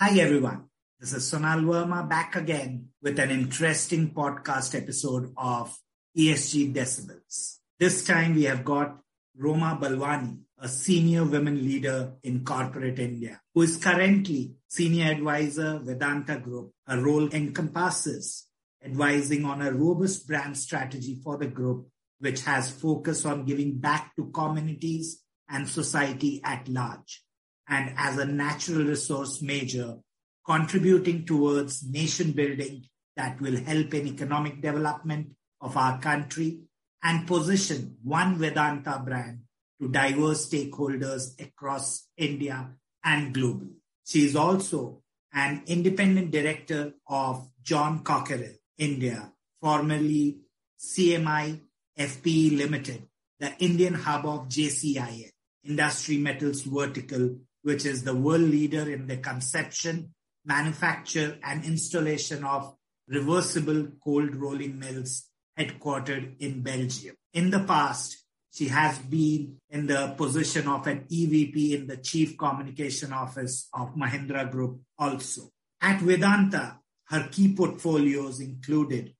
Hi, 0.00 0.16
everyone. 0.20 0.66
This 1.00 1.12
is 1.12 1.24
Sonal 1.28 1.64
Verma 1.64 2.08
back 2.08 2.36
again 2.36 2.90
with 3.02 3.18
an 3.18 3.32
interesting 3.32 4.12
podcast 4.14 4.80
episode 4.80 5.32
of 5.36 5.76
ESG 6.16 6.72
Decibels. 6.72 7.56
This 7.80 8.04
time 8.04 8.36
we 8.36 8.44
have 8.44 8.64
got 8.64 9.00
Roma 9.36 9.76
Balwani, 9.82 10.38
a 10.56 10.68
senior 10.68 11.24
women 11.24 11.64
leader 11.64 12.12
in 12.22 12.44
corporate 12.44 13.00
India, 13.00 13.40
who 13.52 13.62
is 13.62 13.76
currently 13.76 14.52
senior 14.68 15.10
advisor 15.10 15.80
Vedanta 15.82 16.38
Group. 16.38 16.70
Her 16.86 17.02
role 17.02 17.28
encompasses 17.30 18.46
advising 18.84 19.44
on 19.44 19.62
a 19.62 19.72
robust 19.72 20.28
brand 20.28 20.56
strategy 20.56 21.18
for 21.24 21.38
the 21.38 21.48
group, 21.48 21.88
which 22.20 22.42
has 22.42 22.70
focus 22.70 23.24
on 23.24 23.46
giving 23.46 23.78
back 23.78 24.14
to 24.14 24.30
communities 24.30 25.24
and 25.48 25.68
society 25.68 26.40
at 26.44 26.68
large. 26.68 27.24
And 27.68 27.92
as 27.96 28.18
a 28.18 28.24
natural 28.24 28.84
resource 28.84 29.42
major, 29.42 29.96
contributing 30.44 31.26
towards 31.26 31.86
nation 31.86 32.32
building 32.32 32.84
that 33.16 33.40
will 33.40 33.58
help 33.58 33.92
in 33.92 34.06
economic 34.06 34.62
development 34.62 35.28
of 35.60 35.76
our 35.76 35.98
country 36.00 36.60
and 37.02 37.26
position 37.26 37.96
one 38.02 38.36
Vedanta 38.36 39.02
brand 39.04 39.40
to 39.80 39.88
diverse 39.88 40.48
stakeholders 40.48 41.38
across 41.40 42.08
India 42.16 42.70
and 43.04 43.34
globally. 43.34 43.74
She 44.06 44.24
is 44.24 44.34
also 44.34 45.02
an 45.32 45.62
independent 45.66 46.30
director 46.30 46.92
of 47.06 47.48
John 47.62 48.02
Cockerill 48.02 48.54
India, 48.78 49.32
formerly 49.60 50.38
CMI 50.80 51.60
FPE 51.98 52.56
Limited, 52.56 53.02
the 53.40 53.52
Indian 53.58 53.94
hub 53.94 54.24
of 54.24 54.48
JCIL, 54.48 55.30
Industry 55.64 56.16
Metals 56.16 56.62
Vertical, 56.62 57.36
which 57.68 57.84
is 57.84 58.02
the 58.02 58.14
world 58.14 58.48
leader 58.56 58.90
in 58.90 59.06
the 59.06 59.18
conception 59.18 60.14
manufacture 60.46 61.38
and 61.42 61.66
installation 61.66 62.42
of 62.42 62.74
reversible 63.08 63.86
cold 64.02 64.34
rolling 64.34 64.78
mills 64.78 65.28
headquartered 65.58 66.40
in 66.40 66.62
Belgium. 66.62 67.14
In 67.34 67.50
the 67.50 67.60
past, 67.60 68.24
she 68.54 68.68
has 68.68 68.98
been 69.00 69.58
in 69.68 69.86
the 69.86 70.14
position 70.16 70.66
of 70.66 70.86
an 70.86 71.00
EVP 71.12 71.72
in 71.72 71.86
the 71.86 71.98
Chief 71.98 72.38
Communication 72.38 73.12
Office 73.12 73.68
of 73.74 73.94
Mahindra 73.94 74.50
Group 74.50 74.80
also. 74.98 75.50
At 75.82 76.00
Vedanta, 76.00 76.78
her 77.08 77.28
key 77.30 77.54
portfolios 77.54 78.40
included 78.40 79.14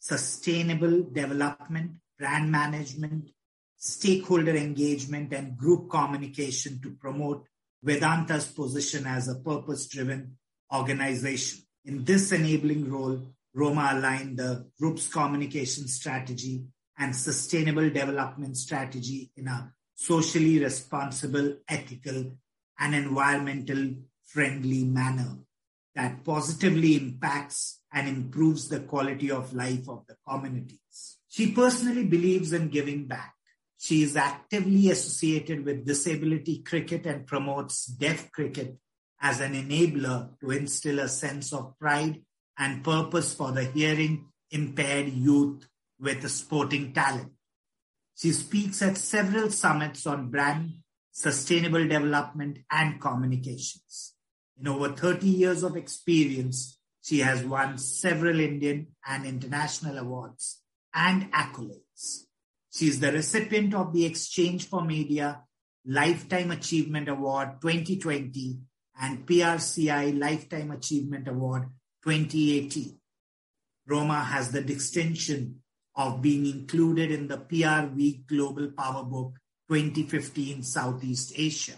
sustainable 0.00 1.04
development, 1.12 1.92
brand 2.18 2.50
management, 2.50 3.30
stakeholder 3.76 4.56
engagement, 4.56 5.32
and 5.32 5.56
group 5.56 5.88
communication 5.88 6.80
to 6.82 6.90
promote 6.90 7.46
Vedanta's 7.84 8.46
position 8.46 9.06
as 9.06 9.28
a 9.28 9.34
purpose 9.34 9.86
driven 9.86 10.38
organization. 10.74 11.60
In 11.84 12.04
this 12.04 12.32
enabling 12.32 12.90
role, 12.90 13.20
Roma 13.52 13.90
aligned 13.92 14.38
the 14.38 14.66
group's 14.78 15.06
communication 15.08 15.86
strategy 15.86 16.64
and 16.98 17.14
sustainable 17.14 17.90
development 17.90 18.56
strategy 18.56 19.30
in 19.36 19.48
a 19.48 19.70
socially 19.94 20.58
responsible, 20.58 21.56
ethical, 21.68 22.32
and 22.78 22.94
environmental 22.94 23.94
friendly 24.24 24.84
manner 24.84 25.36
that 25.94 26.24
positively 26.24 26.96
impacts 26.96 27.80
and 27.92 28.08
improves 28.08 28.68
the 28.68 28.80
quality 28.80 29.30
of 29.30 29.52
life 29.52 29.88
of 29.88 30.04
the 30.08 30.16
communities. 30.26 31.18
She 31.28 31.52
personally 31.52 32.04
believes 32.04 32.52
in 32.52 32.68
giving 32.68 33.06
back. 33.06 33.33
She 33.84 34.02
is 34.02 34.16
actively 34.16 34.90
associated 34.90 35.62
with 35.62 35.84
disability 35.84 36.62
cricket 36.62 37.04
and 37.04 37.26
promotes 37.26 37.84
deaf 37.84 38.32
cricket 38.32 38.78
as 39.20 39.40
an 39.42 39.52
enabler 39.52 40.40
to 40.40 40.52
instill 40.52 41.00
a 41.00 41.08
sense 41.08 41.52
of 41.52 41.78
pride 41.78 42.22
and 42.56 42.82
purpose 42.82 43.34
for 43.34 43.52
the 43.52 43.64
hearing 43.64 44.28
impaired 44.50 45.08
youth 45.12 45.68
with 46.00 46.26
sporting 46.30 46.94
talent. 46.94 47.32
She 48.16 48.32
speaks 48.32 48.80
at 48.80 48.96
several 48.96 49.50
summits 49.50 50.06
on 50.06 50.30
brand, 50.30 50.76
sustainable 51.12 51.86
development, 51.86 52.60
and 52.70 52.98
communications. 52.98 54.14
In 54.58 54.66
over 54.66 54.92
30 54.92 55.26
years 55.26 55.62
of 55.62 55.76
experience, 55.76 56.78
she 57.02 57.18
has 57.18 57.44
won 57.44 57.76
several 57.76 58.40
Indian 58.40 58.86
and 59.06 59.26
international 59.26 59.98
awards 59.98 60.62
and 60.94 61.30
accolades. 61.32 62.23
She 62.74 62.88
is 62.88 62.98
the 62.98 63.12
recipient 63.12 63.72
of 63.72 63.92
the 63.92 64.10
exchange4media 64.10 65.42
Lifetime 65.86 66.50
Achievement 66.50 67.08
Award 67.08 67.60
2020 67.60 68.58
and 69.00 69.24
PRCI 69.24 70.18
Lifetime 70.18 70.72
Achievement 70.72 71.28
Award 71.28 71.68
2018. 72.02 72.98
Roma 73.86 74.24
has 74.24 74.50
the 74.50 74.60
distinction 74.60 75.62
of 75.94 76.20
being 76.20 76.46
included 76.46 77.12
in 77.12 77.28
the 77.28 77.36
PR 77.36 77.94
Week 77.94 78.26
Global 78.26 78.72
Power 78.76 79.04
Book 79.04 79.34
2015 79.70 80.64
Southeast 80.64 81.32
Asia. 81.36 81.74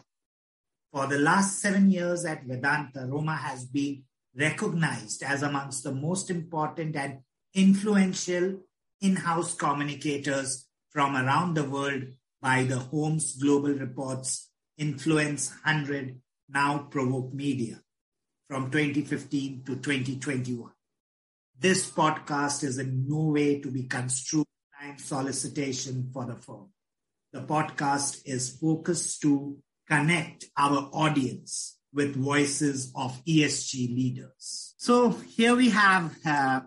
For 0.95 1.07
the 1.07 1.19
last 1.19 1.61
seven 1.61 1.91
years 1.91 2.25
at 2.25 2.47
Vedanta, 2.47 3.07
Roma 3.07 3.37
has 3.37 3.67
been 3.67 4.05
recognized 4.35 5.23
as 5.23 5.43
amongst 5.43 5.85
the 5.85 5.93
most 5.93 6.31
important 6.31 6.97
and 6.97 7.19
influential 7.53 8.61
in-house 9.03 9.55
communicators 9.55 10.66
from 10.97 11.15
around 11.15 11.53
the 11.53 11.63
world 11.63 12.05
by 12.41 12.63
the 12.63 12.79
Holmes 12.79 13.37
Global 13.37 13.75
Reports 13.75 14.51
Influence 14.79 15.51
100 15.63 16.19
now 16.49 16.89
Provoke 16.91 17.35
Media 17.35 17.83
from 18.49 18.71
2015 18.71 19.65
to 19.67 19.77
2021. 19.77 20.71
This 21.59 21.91
podcast 21.91 22.65
is 22.65 22.79
in 22.79 23.05
no 23.07 23.25
way 23.25 23.61
to 23.61 23.71
be 23.71 23.83
construed 23.83 24.47
time 24.81 24.97
solicitation 24.97 26.09
for 26.15 26.25
the 26.25 26.37
firm. 26.37 26.71
The 27.31 27.43
podcast 27.43 28.23
is 28.25 28.57
focused 28.59 29.21
to 29.21 29.59
connect 29.87 30.47
our 30.57 30.89
audience 30.95 31.77
with 31.93 32.17
voices 32.17 32.91
of 32.97 33.23
ESG 33.27 33.95
leaders. 33.95 34.73
So 34.79 35.11
here 35.11 35.57
we 35.57 35.69
have 35.69 36.17
uh, 36.25 36.61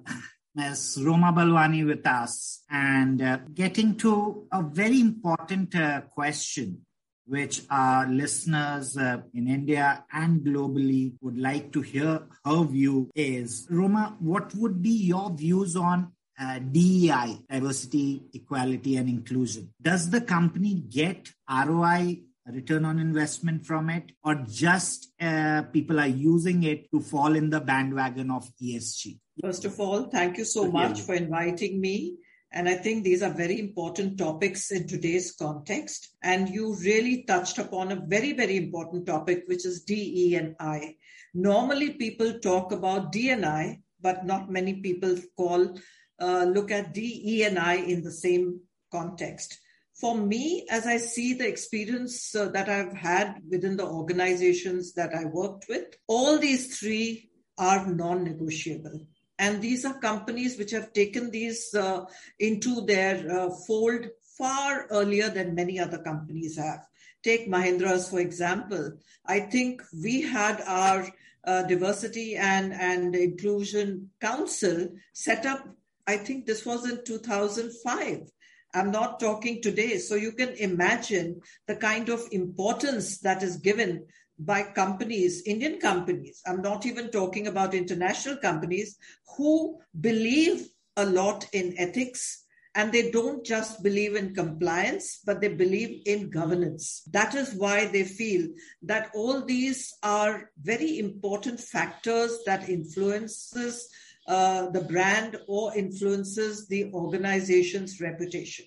Ms. 0.56 1.02
Roma 1.06 1.32
Balwani 1.32 1.86
with 1.86 2.06
us 2.08 2.64
and 2.70 3.22
uh, 3.22 3.40
getting 3.54 3.96
to 3.98 4.48
a 4.52 4.64
very 4.64 5.00
important 5.00 5.76
uh, 5.76 6.02
question 6.02 6.86
which 7.30 7.62
our 7.70 8.08
listeners 8.08 8.98
uh, 8.98 9.22
in 9.36 9.48
India 9.48 10.04
and 10.12 10.42
globally 10.42 11.14
would 11.22 11.38
like 11.38 11.72
to 11.72 11.82
hear 11.82 12.24
her 12.44 12.64
view 12.64 13.12
is 13.14 13.68
Roma, 13.70 14.18
what 14.20 14.54
would 14.56 14.82
be 14.82 14.90
your 14.90 15.30
views 15.30 15.76
on 15.76 16.12
uh, 16.42 16.58
DEI, 16.58 17.40
diversity, 17.48 18.24
equality, 18.34 18.96
and 18.96 19.08
inclusion? 19.08 19.72
Does 19.80 20.10
the 20.10 20.22
company 20.22 20.74
get 20.74 21.30
ROI 21.48 22.22
return 22.48 22.84
on 22.86 22.98
investment 22.98 23.64
from 23.64 23.92
it 23.92 24.12
or 24.24 24.34
just 24.50 25.14
uh, 25.22 25.62
people 25.72 26.00
are 26.00 26.08
using 26.08 26.64
it 26.64 26.90
to 26.92 27.00
fall 27.00 27.36
in 27.36 27.52
the 27.52 27.60
bandwagon 27.60 28.32
of 28.32 28.50
ESG? 28.60 29.20
First 29.42 29.64
of 29.64 29.80
all, 29.80 30.04
thank 30.04 30.38
you 30.38 30.44
so 30.44 30.70
much 30.70 31.00
for 31.00 31.16
inviting 31.16 31.80
me. 31.80 32.18
And 32.52 32.68
I 32.68 32.74
think 32.74 33.04
these 33.04 33.24
are 33.24 33.30
very 33.30 33.58
important 33.58 34.18
topics 34.18 34.70
in 34.70 34.86
today's 34.86 35.32
context. 35.32 36.10
And 36.22 36.50
you 36.50 36.76
really 36.76 37.24
touched 37.24 37.58
upon 37.58 37.92
a 37.92 38.04
very, 38.06 38.34
very 38.34 38.58
important 38.58 39.06
topic, 39.06 39.44
which 39.46 39.66
is 39.66 39.84
DE 39.84 40.36
and 40.36 40.56
I. 40.60 40.96
Normally, 41.34 41.92
people 41.92 42.40
talk 42.40 42.74
about 42.74 43.14
D 43.14 43.30
and 43.30 43.46
I, 43.46 43.80
but 44.02 44.26
not 44.26 44.52
many 44.52 44.82
people 44.82 45.16
call 45.38 45.80
uh, 46.20 46.44
look 46.44 46.70
at 46.70 46.94
DE 46.94 47.44
and 47.44 47.58
I 47.58 47.76
in 47.76 48.04
the 48.04 48.12
same 48.12 48.60
context. 48.92 49.58
For 50.02 50.18
me, 50.18 50.66
as 50.70 50.86
I 50.86 50.98
see 50.98 51.34
the 51.34 51.48
experience 51.48 52.36
uh, 52.36 52.50
that 52.50 52.68
I've 52.68 52.94
had 52.94 53.36
within 53.50 53.78
the 53.78 53.86
organizations 53.86 54.94
that 54.94 55.14
I 55.14 55.26
worked 55.26 55.68
with, 55.70 55.96
all 56.08 56.40
these 56.40 56.78
three 56.78 57.30
are 57.58 57.86
non-negotiable 57.86 59.06
and 59.40 59.62
these 59.62 59.86
are 59.86 59.98
companies 60.00 60.58
which 60.58 60.72
have 60.72 60.92
taken 60.92 61.32
these 61.32 61.74
uh, 61.74 62.06
into 62.40 62.82
their 62.82 63.16
uh, 63.32 63.50
fold 63.66 64.06
far 64.38 64.86
earlier 64.92 65.30
than 65.30 65.56
many 65.56 65.80
other 65.80 65.98
companies 65.98 66.58
have. 66.58 66.86
Take 67.24 67.50
Mahindra's, 67.50 68.10
for 68.10 68.20
example. 68.20 68.94
I 69.26 69.40
think 69.40 69.82
we 70.04 70.22
had 70.22 70.62
our 70.68 71.08
uh, 71.46 71.64
diversity 71.64 72.36
and, 72.36 72.74
and 72.74 73.16
inclusion 73.16 74.10
council 74.20 74.90
set 75.14 75.46
up, 75.46 75.68
I 76.06 76.18
think 76.18 76.46
this 76.46 76.66
was 76.66 76.90
in 76.90 77.04
2005. 77.06 78.30
I'm 78.74 78.92
not 78.92 79.20
talking 79.20 79.62
today. 79.62 79.98
So 79.98 80.16
you 80.16 80.34
can 80.34 80.50
imagine 80.50 81.42
the 81.66 81.76
kind 81.76 82.10
of 82.10 82.28
importance 82.32 83.20
that 83.20 83.42
is 83.42 83.58
given 83.58 84.06
by 84.40 84.64
companies, 84.64 85.44
Indian 85.46 85.80
companies, 85.80 86.42
I'm 86.48 86.62
not 86.62 86.86
even 86.86 87.12
talking 87.12 87.48
about 87.48 87.74
international 87.74 88.38
companies, 88.38 88.98
who 89.38 89.80
believe 90.00 90.68
a 90.96 91.06
lot 91.06 91.48
in 91.54 91.76
ethics 91.78 92.46
and 92.76 92.92
they 92.92 93.12
don't 93.12 93.46
just 93.46 93.84
believe 93.84 94.16
in 94.16 94.34
compliance 94.34 95.22
but 95.26 95.42
they 95.42 95.48
believe 95.48 96.02
in 96.06 96.30
governance. 96.30 97.04
That 97.12 97.36
is 97.36 97.54
why 97.54 97.88
they 97.88 98.04
feel 98.04 98.48
that 98.84 99.10
all 99.14 99.44
these 99.44 99.94
are 100.04 100.52
very 100.62 101.00
important 101.00 101.60
factors 101.60 102.40
that 102.46 102.70
influences 102.70 103.90
uh, 104.28 104.70
the 104.70 104.82
brand 104.82 105.38
or 105.48 105.76
influences 105.76 106.68
the 106.68 106.92
organization's 106.94 108.00
reputation 108.00 108.66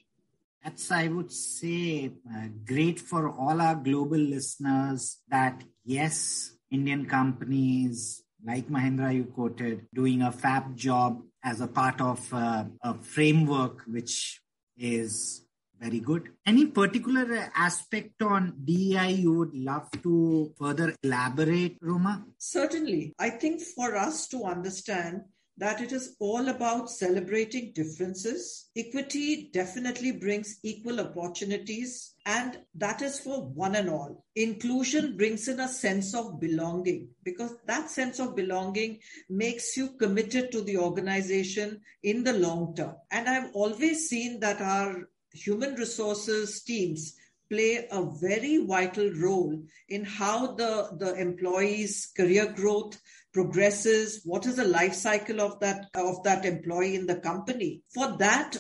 that's 0.63 0.91
i 0.91 1.09
would 1.09 1.33
say 1.33 2.13
uh, 2.35 2.47
great 2.65 3.01
for 3.01 3.29
all 3.31 3.61
our 3.61 3.75
global 3.75 4.19
listeners 4.19 5.19
that 5.29 5.63
yes 5.85 6.53
indian 6.71 7.05
companies 7.07 8.23
like 8.45 8.69
mahindra 8.69 9.15
you 9.15 9.25
quoted 9.25 9.87
doing 9.95 10.23
a 10.23 10.33
fab 10.33 10.77
job 10.77 11.23
as 11.45 11.61
a 11.61 11.67
part 11.67 12.01
of 12.01 12.33
uh, 12.33 12.65
a 12.83 12.95
framework 12.95 13.83
which 13.87 14.41
is 14.77 15.43
very 15.83 15.99
good. 15.99 16.31
Any 16.47 16.67
particular 16.67 17.51
aspect 17.57 18.23
on 18.23 18.55
DEI 18.65 19.11
you 19.11 19.33
would 19.33 19.55
love 19.55 19.91
to 20.05 20.53
further 20.57 20.95
elaborate, 21.03 21.77
Roma? 21.81 22.25
Certainly. 22.39 23.15
I 23.19 23.31
think 23.31 23.61
for 23.63 23.97
us 23.97 24.29
to 24.29 24.45
understand 24.45 25.23
that 25.59 25.81
it 25.81 25.93
is 25.93 26.17
all 26.19 26.49
about 26.49 26.91
celebrating 26.91 27.73
differences. 27.75 28.71
Equity 28.77 29.51
definitely 29.53 30.13
brings 30.13 30.59
equal 30.63 31.01
opportunities, 31.01 32.15
and 32.25 32.59
that 32.75 33.03
is 33.03 33.21
for 33.21 33.45
one 33.49 33.75
and 33.75 33.91
all. 33.91 34.25
Inclusion 34.35 35.17
brings 35.17 35.49
in 35.49 35.61
a 35.61 35.69
sense 35.69 36.15
of 36.15 36.41
belonging 36.41 37.09
because 37.23 37.55
that 37.67 37.91
sense 37.91 38.19
of 38.19 38.35
belonging 38.35 38.99
makes 39.29 39.77
you 39.77 39.91
committed 39.99 40.51
to 40.53 40.63
the 40.63 40.79
organization 40.79 41.81
in 42.03 42.25
the 42.25 42.33
long 42.33 42.75
term. 42.75 42.95
And 43.11 43.29
I've 43.29 43.51
always 43.55 44.09
seen 44.09 44.41
that 44.41 44.61
our 44.61 45.09
human 45.35 45.75
resources 45.75 46.63
teams 46.63 47.17
play 47.53 47.87
a 47.91 48.03
very 48.21 48.65
vital 48.65 49.11
role 49.21 49.63
in 49.89 50.05
how 50.05 50.55
the, 50.55 50.89
the 50.99 51.15
employee's 51.21 52.11
career 52.17 52.51
growth 52.57 52.99
progresses 53.35 54.23
what 54.25 54.47
is 54.47 54.57
the 54.57 54.65
life 54.65 54.95
cycle 54.95 55.41
of 55.41 55.61
that 55.61 55.87
of 55.95 56.23
that 56.23 56.45
employee 56.45 56.97
in 56.97 57.07
the 57.07 57.17
company. 57.17 57.83
For 57.95 58.17
that 58.19 58.57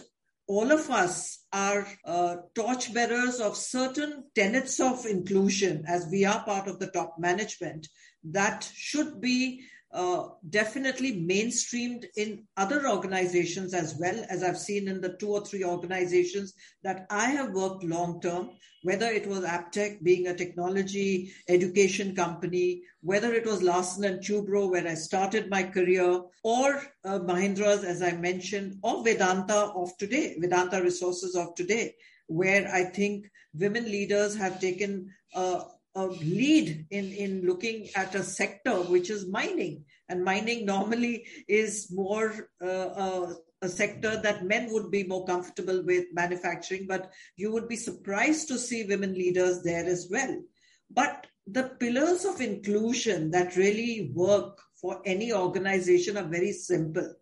all 0.46 0.72
of 0.72 0.90
us 0.90 1.44
are 1.52 1.86
uh, 2.04 2.36
torchbearers 2.54 3.40
of 3.40 3.56
certain 3.56 4.24
tenets 4.34 4.80
of 4.80 5.06
inclusion. 5.06 5.84
As 5.86 6.08
we 6.10 6.24
are 6.24 6.44
part 6.44 6.68
of 6.68 6.78
the 6.78 6.88
top 6.88 7.18
management 7.18 7.88
that 8.24 8.70
should 8.74 9.20
be 9.20 9.62
uh, 9.92 10.28
definitely 10.48 11.20
mainstreamed 11.20 12.06
in 12.16 12.44
other 12.56 12.88
organizations 12.88 13.74
as 13.74 13.94
well 14.00 14.24
as 14.30 14.42
I've 14.42 14.58
seen 14.58 14.88
in 14.88 15.00
the 15.00 15.16
two 15.18 15.28
or 15.28 15.44
three 15.44 15.64
organizations 15.64 16.54
that 16.82 17.06
I 17.10 17.26
have 17.26 17.52
worked 17.52 17.84
long 17.84 18.20
term, 18.20 18.50
whether 18.84 19.06
it 19.06 19.26
was 19.26 19.40
Aptech 19.40 20.02
being 20.02 20.26
a 20.26 20.34
technology 20.34 21.32
education 21.48 22.16
company, 22.16 22.82
whether 23.02 23.34
it 23.34 23.44
was 23.44 23.62
Larsen 23.62 24.04
and 24.04 24.20
Toubro 24.20 24.70
where 24.70 24.88
I 24.88 24.94
started 24.94 25.50
my 25.50 25.62
career, 25.62 26.22
or 26.42 26.82
uh, 27.04 27.18
Mahindra's 27.18 27.84
as 27.84 28.00
I 28.02 28.12
mentioned, 28.12 28.78
or 28.82 29.04
Vedanta 29.04 29.72
of 29.74 29.96
today, 29.98 30.36
Vedanta 30.38 30.82
Resources 30.82 31.34
of 31.34 31.54
today, 31.54 31.94
where 32.28 32.66
I 32.72 32.84
think 32.84 33.26
women 33.54 33.84
leaders 33.84 34.34
have 34.36 34.58
taken 34.58 35.10
uh, 35.34 35.64
a 35.94 36.06
lead 36.06 36.86
in, 36.90 37.12
in 37.12 37.46
looking 37.46 37.88
at 37.94 38.14
a 38.14 38.22
sector 38.22 38.74
which 38.82 39.10
is 39.10 39.26
mining. 39.26 39.84
And 40.08 40.24
mining 40.24 40.64
normally 40.66 41.26
is 41.48 41.88
more 41.92 42.48
uh, 42.60 42.66
uh, 42.66 43.34
a 43.62 43.68
sector 43.68 44.20
that 44.22 44.44
men 44.44 44.72
would 44.72 44.90
be 44.90 45.04
more 45.04 45.24
comfortable 45.24 45.82
with 45.84 46.06
manufacturing, 46.12 46.86
but 46.88 47.12
you 47.36 47.52
would 47.52 47.68
be 47.68 47.76
surprised 47.76 48.48
to 48.48 48.58
see 48.58 48.84
women 48.84 49.14
leaders 49.14 49.62
there 49.62 49.84
as 49.84 50.08
well. 50.10 50.42
But 50.90 51.26
the 51.46 51.70
pillars 51.80 52.24
of 52.24 52.40
inclusion 52.40 53.30
that 53.30 53.56
really 53.56 54.10
work 54.14 54.60
for 54.80 55.00
any 55.04 55.32
organization 55.32 56.16
are 56.16 56.28
very 56.28 56.52
simple. 56.52 57.14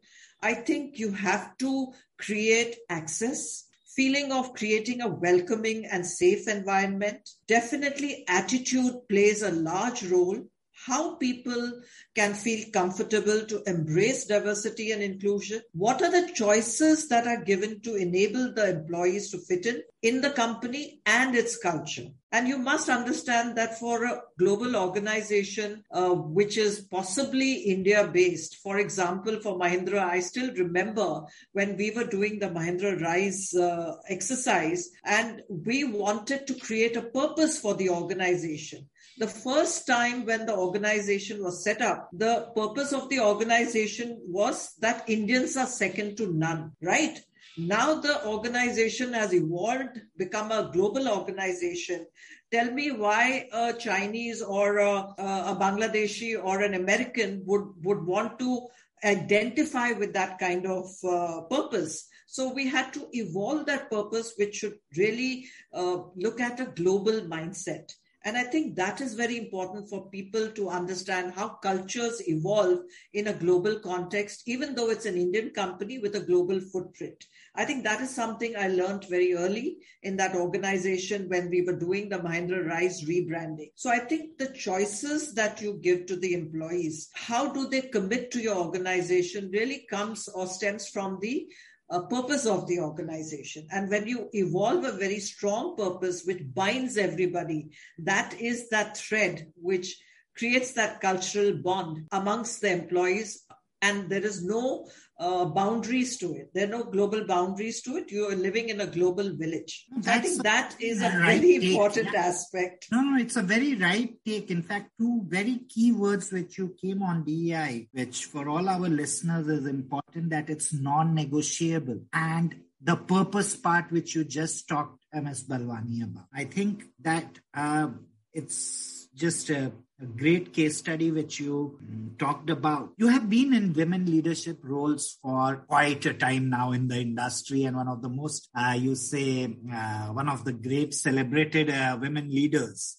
I 0.43 0.55
think 0.55 0.99
you 0.99 1.13
have 1.13 1.57
to 1.59 1.93
create 2.19 2.77
access 2.89 3.67
feeling 4.01 4.33
of 4.33 4.55
creating 4.55 5.03
a 5.03 5.09
welcoming 5.09 5.85
and 5.85 6.07
safe 6.07 6.49
environment. 6.49 7.21
Definitely, 7.47 8.25
attitude 8.29 8.95
plays 9.11 9.43
a 9.43 9.53
large 9.53 10.03
role. 10.05 10.39
How 10.87 11.17
people 11.17 11.83
can 12.15 12.33
feel 12.33 12.71
comfortable 12.73 13.45
to 13.45 13.63
embrace 13.67 14.25
diversity 14.25 14.93
and 14.93 15.03
inclusion. 15.03 15.61
What 15.73 16.01
are 16.01 16.11
the 16.11 16.33
choices 16.33 17.07
that 17.09 17.27
are 17.27 17.45
given 17.45 17.81
to 17.81 17.97
enable 17.97 18.55
the 18.55 18.71
employees 18.71 19.31
to 19.31 19.39
fit 19.39 19.67
in 19.67 19.83
in 20.01 20.23
the 20.23 20.31
company 20.31 21.03
and 21.05 21.35
its 21.35 21.59
culture? 21.59 22.07
And 22.33 22.49
you 22.49 22.57
must 22.57 22.89
understand 22.89 23.57
that 23.57 23.79
for 23.79 24.05
a 24.05 24.23
global 24.39 24.77
organization, 24.77 25.85
uh, 25.91 26.11
which 26.11 26.57
is 26.57 26.81
possibly 26.81 27.53
India 27.55 28.07
based, 28.07 28.57
for 28.57 28.79
example, 28.79 29.41
for 29.41 29.59
Mahindra, 29.59 29.99
I 29.99 30.21
still 30.21 30.53
remember 30.55 31.23
when 31.53 31.77
we 31.77 31.91
were 31.91 32.05
doing 32.05 32.39
the 32.39 32.49
Mahindra 32.49 33.03
Rise 33.03 33.53
uh, 33.55 33.97
exercise 34.09 34.91
and 35.05 35.43
we 35.49 35.85
wanted 35.85 36.47
to 36.47 36.55
create 36.55 36.97
a 36.97 37.03
purpose 37.03 37.59
for 37.59 37.75
the 37.75 37.91
organization. 37.91 38.89
The 39.21 39.29
first 39.29 39.87
time 39.87 40.25
when 40.25 40.47
the 40.47 40.57
organization 40.57 41.45
was 41.45 41.63
set 41.63 41.83
up, 41.83 42.09
the 42.11 42.51
purpose 42.57 42.95
of 42.95 43.11
the 43.11 43.21
organization 43.21 44.19
was 44.27 44.73
that 44.81 45.07
Indians 45.11 45.59
are 45.59 45.67
second 45.67 46.17
to 46.17 46.33
none, 46.33 46.73
right? 46.81 47.21
Now 47.59 48.01
the 48.01 48.27
organization 48.27 49.13
has 49.13 49.35
evolved, 49.35 50.01
become 50.17 50.51
a 50.51 50.71
global 50.73 51.07
organization. 51.07 52.07
Tell 52.51 52.71
me 52.71 52.93
why 52.93 53.47
a 53.53 53.75
Chinese 53.75 54.41
or 54.41 54.79
a, 54.79 55.13
a 55.19 55.55
Bangladeshi 55.61 56.43
or 56.43 56.63
an 56.63 56.73
American 56.73 57.43
would, 57.45 57.75
would 57.83 58.07
want 58.07 58.39
to 58.39 58.69
identify 59.05 59.93
with 59.93 60.15
that 60.15 60.39
kind 60.39 60.67
of 60.67 60.87
uh, 61.05 61.43
purpose. 61.43 62.09
So 62.27 62.55
we 62.55 62.69
had 62.69 62.95
to 62.95 63.07
evolve 63.13 63.67
that 63.67 63.91
purpose, 63.91 64.33
which 64.39 64.55
should 64.55 64.79
really 64.97 65.45
uh, 65.75 66.05
look 66.17 66.41
at 66.41 66.59
a 66.59 66.73
global 66.75 67.21
mindset. 67.29 67.93
And 68.25 68.37
I 68.37 68.43
think 68.43 68.77
that 68.77 69.01
is 69.01 69.15
very 69.15 69.39
important 69.39 69.89
for 69.89 70.11
people 70.11 70.49
to 70.49 70.69
understand 70.69 71.33
how 71.35 71.49
cultures 71.49 72.21
evolve 72.29 72.81
in 73.15 73.29
a 73.29 73.33
global 73.33 73.79
context, 73.79 74.43
even 74.47 74.75
though 74.75 74.91
it's 74.91 75.07
an 75.07 75.17
Indian 75.17 75.51
company 75.51 75.99
with 75.99 76.15
a 76.17 76.21
global 76.21 76.61
footprint. 76.61 77.25
I 77.55 77.65
think 77.65 77.83
that 77.85 78.03
is 78.03 78.15
something 78.15 78.55
I 78.57 78.69
learned 78.69 79.07
very 79.09 79.35
early 79.35 79.79
in 80.03 80.17
that 80.19 80.37
organization 80.37 81.29
when 81.29 81.49
we 81.49 81.63
were 81.63 81.79
doing 81.79 82.11
the 82.11 82.19
Mahindra 82.19 82.67
Rise 82.67 83.03
rebranding. 83.05 83.71
So 83.75 83.91
I 83.91 84.01
think 84.01 84.37
the 84.37 84.53
choices 84.53 85.33
that 85.35 85.63
you 85.63 85.81
give 85.83 86.05
to 86.07 86.17
the 86.17 86.35
employees, 86.35 87.09
how 87.15 87.51
do 87.51 87.69
they 87.69 87.81
commit 87.81 88.31
to 88.33 88.41
your 88.41 88.57
organization 88.57 89.51
really 89.51 89.87
comes 89.89 90.29
or 90.29 90.47
stems 90.47 90.89
from 90.89 91.19
the 91.23 91.49
uh, 91.91 92.03
purpose 92.03 92.47
of 92.47 92.67
the 92.67 92.81
organization. 92.81 93.67
And 93.71 93.91
when 93.91 94.07
you 94.07 94.29
evolve 94.33 94.85
a 94.85 94.93
very 94.93 95.19
strong 95.19 95.77
purpose 95.77 96.25
which 96.25 96.43
binds 96.55 96.97
everybody, 96.97 97.71
that 97.99 98.35
is 98.41 98.69
that 98.71 98.97
thread 98.97 99.53
which 99.57 99.97
creates 100.37 100.73
that 100.73 101.01
cultural 101.01 101.53
bond 101.53 102.07
amongst 102.13 102.61
the 102.61 102.73
employees. 102.73 103.45
And 103.83 104.09
there 104.09 104.25
is 104.25 104.45
no 104.45 104.89
uh, 105.21 105.45
boundaries 105.45 106.17
to 106.17 106.33
it. 106.33 106.51
There 106.55 106.67
are 106.67 106.71
no 106.71 106.85
global 106.85 107.25
boundaries 107.27 107.83
to 107.83 107.99
it. 107.99 108.11
You 108.11 108.31
are 108.31 108.35
living 108.35 108.71
in 108.71 108.81
a 108.81 108.87
global 108.87 109.37
village. 109.37 109.87
I 110.07 110.19
think 110.19 110.43
that 110.43 110.75
is 110.81 111.03
a 111.03 111.11
right 111.11 111.41
very 111.41 111.59
take. 111.59 111.71
important 111.71 112.09
yeah. 112.13 112.21
aspect. 112.21 112.87
No, 112.91 113.03
no, 113.03 113.19
it's 113.19 113.37
a 113.37 113.43
very 113.43 113.75
right 113.75 114.15
take. 114.27 114.51
In 114.51 114.63
fact, 114.63 114.93
two 114.99 115.23
very 115.27 115.61
key 115.69 115.93
words 115.93 116.33
which 116.33 116.57
you 116.59 116.75
came 116.81 117.03
on 117.03 117.25
DEI, 117.25 117.89
which 117.93 118.25
for 118.25 118.49
all 118.49 118.69
our 118.69 118.89
listeners 118.89 119.47
is 119.47 119.67
important 119.67 120.31
that 120.31 120.49
it's 120.49 120.73
non-negotiable. 120.73 122.01
And 122.15 122.57
the 122.83 122.97
purpose 122.97 123.57
part 123.57 123.91
which 123.93 124.15
you 124.15 124.25
just 124.25 124.67
talked 124.67 125.05
ms 125.13 125.45
balwani 125.45 126.03
about 126.03 126.27
i 126.33 126.45
think 126.45 126.85
that 127.01 127.39
uh, 127.55 127.89
it's 128.33 129.00
just 129.15 129.51
a 129.51 129.73
a 130.01 130.07
great 130.07 130.53
case 130.53 130.79
study 130.79 131.11
which 131.11 131.39
you 131.39 131.79
talked 132.19 132.49
about. 132.49 132.93
You 132.97 133.09
have 133.09 133.29
been 133.29 133.53
in 133.53 133.73
women 133.75 134.07
leadership 134.07 134.59
roles 134.63 135.19
for 135.23 135.65
quite 135.69 136.07
a 136.07 136.15
time 136.15 136.49
now 136.49 136.73
in 136.73 136.89
the 136.89 137.01
industry, 137.01 137.65
and 137.65 137.77
one 137.77 137.89
of 137.89 138.01
the 138.01 138.09
most, 138.09 138.49
uh, 138.55 138.77
you 138.79 138.95
say, 138.95 139.57
uh, 139.73 140.07
one 140.09 140.29
of 140.29 140.45
the 140.45 140.53
great 140.53 140.95
celebrated 140.95 141.71
uh, 141.71 141.99
women 142.01 142.31
leaders. 142.31 142.99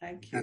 Thank 0.00 0.32
you. 0.32 0.42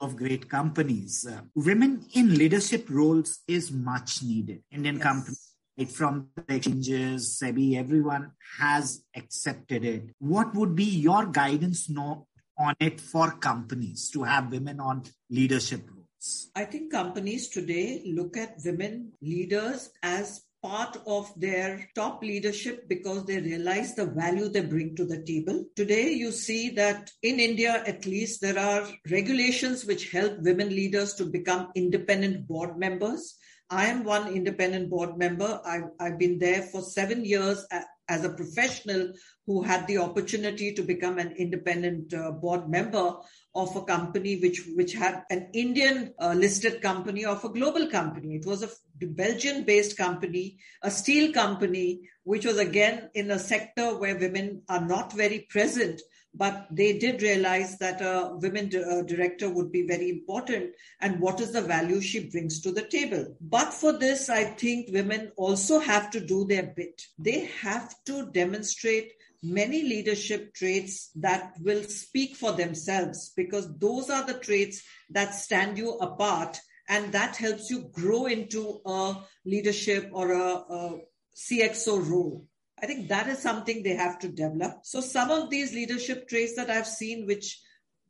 Of 0.00 0.16
great 0.16 0.50
companies. 0.50 1.26
Uh, 1.30 1.42
women 1.54 2.04
in 2.14 2.34
leadership 2.34 2.90
roles 2.90 3.38
is 3.46 3.70
much 3.70 4.22
needed. 4.22 4.62
Indian 4.70 4.96
yes. 4.96 5.02
companies 5.02 5.94
from 5.94 6.28
the 6.34 6.54
exchanges, 6.56 7.38
SEBI, 7.40 7.78
everyone 7.78 8.32
has 8.60 9.04
accepted 9.16 9.84
it. 9.84 10.02
What 10.18 10.54
would 10.54 10.74
be 10.74 10.84
your 10.84 11.26
guidance 11.26 11.88
no, 11.88 12.26
on 12.58 12.74
it 12.80 13.00
for 13.00 13.32
companies 13.32 14.10
to 14.10 14.22
have 14.22 14.50
women 14.50 14.80
on 14.80 15.02
leadership 15.30 15.88
roles? 15.90 16.50
I 16.54 16.64
think 16.64 16.90
companies 16.90 17.48
today 17.48 18.02
look 18.06 18.36
at 18.36 18.56
women 18.64 19.12
leaders 19.20 19.90
as 20.02 20.42
part 20.64 20.96
of 21.06 21.30
their 21.36 21.86
top 21.94 22.22
leadership 22.22 22.88
because 22.88 23.26
they 23.26 23.38
realize 23.38 23.94
the 23.94 24.06
value 24.06 24.48
they 24.48 24.62
bring 24.62 24.96
to 24.96 25.04
the 25.04 25.22
table. 25.22 25.62
Today, 25.76 26.12
you 26.12 26.32
see 26.32 26.70
that 26.70 27.10
in 27.22 27.38
India, 27.38 27.82
at 27.86 28.06
least, 28.06 28.40
there 28.40 28.58
are 28.58 28.88
regulations 29.10 29.84
which 29.84 30.10
help 30.10 30.38
women 30.38 30.70
leaders 30.70 31.12
to 31.14 31.26
become 31.26 31.68
independent 31.74 32.48
board 32.48 32.78
members. 32.78 33.36
I 33.68 33.86
am 33.86 34.04
one 34.04 34.28
independent 34.32 34.88
board 34.88 35.18
member. 35.18 35.60
I've, 35.66 35.90
I've 36.00 36.18
been 36.18 36.38
there 36.38 36.62
for 36.62 36.80
seven 36.80 37.26
years 37.26 37.66
as 38.08 38.24
a 38.24 38.30
professional 38.30 39.12
who 39.46 39.62
had 39.62 39.86
the 39.86 39.98
opportunity 39.98 40.72
to 40.72 40.82
become 40.82 41.18
an 41.18 41.32
independent 41.36 42.12
uh, 42.14 42.30
board 42.30 42.68
member 42.68 43.14
of 43.54 43.76
a 43.76 43.82
company 43.82 44.40
which 44.40 44.62
which 44.74 44.94
had 44.94 45.22
an 45.30 45.48
Indian 45.52 46.12
uh, 46.18 46.34
listed 46.36 46.80
company 46.82 47.24
of 47.24 47.44
a 47.44 47.48
global 47.48 47.86
company. 47.88 48.36
It 48.36 48.46
was 48.46 48.62
a 48.62 48.70
Belgian 49.06 49.64
based 49.64 49.96
company, 49.96 50.58
a 50.82 50.90
steel 50.90 51.32
company, 51.32 52.08
which 52.24 52.44
was 52.44 52.58
again 52.58 53.10
in 53.14 53.30
a 53.30 53.38
sector 53.38 53.96
where 53.98 54.18
women 54.18 54.62
are 54.68 54.84
not 54.84 55.12
very 55.12 55.46
present, 55.50 56.00
but 56.34 56.66
they 56.70 56.98
did 56.98 57.22
realize 57.22 57.78
that 57.78 58.00
a 58.00 58.34
women 58.34 58.68
director 58.68 59.48
would 59.48 59.70
be 59.70 59.86
very 59.86 60.10
important 60.10 60.72
and 61.00 61.20
what 61.20 61.40
is 61.40 61.52
the 61.52 61.62
value 61.62 62.00
she 62.00 62.28
brings 62.28 62.60
to 62.60 62.72
the 62.72 62.82
table. 62.82 63.36
But 63.40 63.72
for 63.72 63.92
this, 63.92 64.28
I 64.28 64.44
think 64.44 64.90
women 64.92 65.30
also 65.36 65.78
have 65.78 66.10
to 66.10 66.20
do 66.20 66.44
their 66.44 66.64
bit. 66.64 67.02
They 67.18 67.44
have 67.62 67.94
to 68.06 68.26
demonstrate 68.32 69.12
many 69.42 69.82
leadership 69.82 70.54
traits 70.54 71.10
that 71.16 71.54
will 71.60 71.84
speak 71.84 72.34
for 72.34 72.52
themselves 72.52 73.32
because 73.36 73.78
those 73.78 74.10
are 74.10 74.26
the 74.26 74.38
traits 74.38 74.82
that 75.10 75.34
stand 75.34 75.78
you 75.78 75.92
apart 75.98 76.58
and 76.88 77.12
that 77.12 77.36
helps 77.36 77.70
you 77.70 77.90
grow 77.92 78.26
into 78.26 78.80
a 78.84 79.16
leadership 79.44 80.10
or 80.12 80.32
a, 80.32 80.54
a 80.54 80.98
CXO 81.36 82.10
role. 82.10 82.46
I 82.82 82.86
think 82.86 83.08
that 83.08 83.28
is 83.28 83.38
something 83.38 83.82
they 83.82 83.94
have 83.94 84.18
to 84.20 84.28
develop. 84.28 84.80
So 84.82 85.00
some 85.00 85.30
of 85.30 85.50
these 85.50 85.72
leadership 85.72 86.28
traits 86.28 86.56
that 86.56 86.70
I've 86.70 86.86
seen, 86.86 87.26
which 87.26 87.60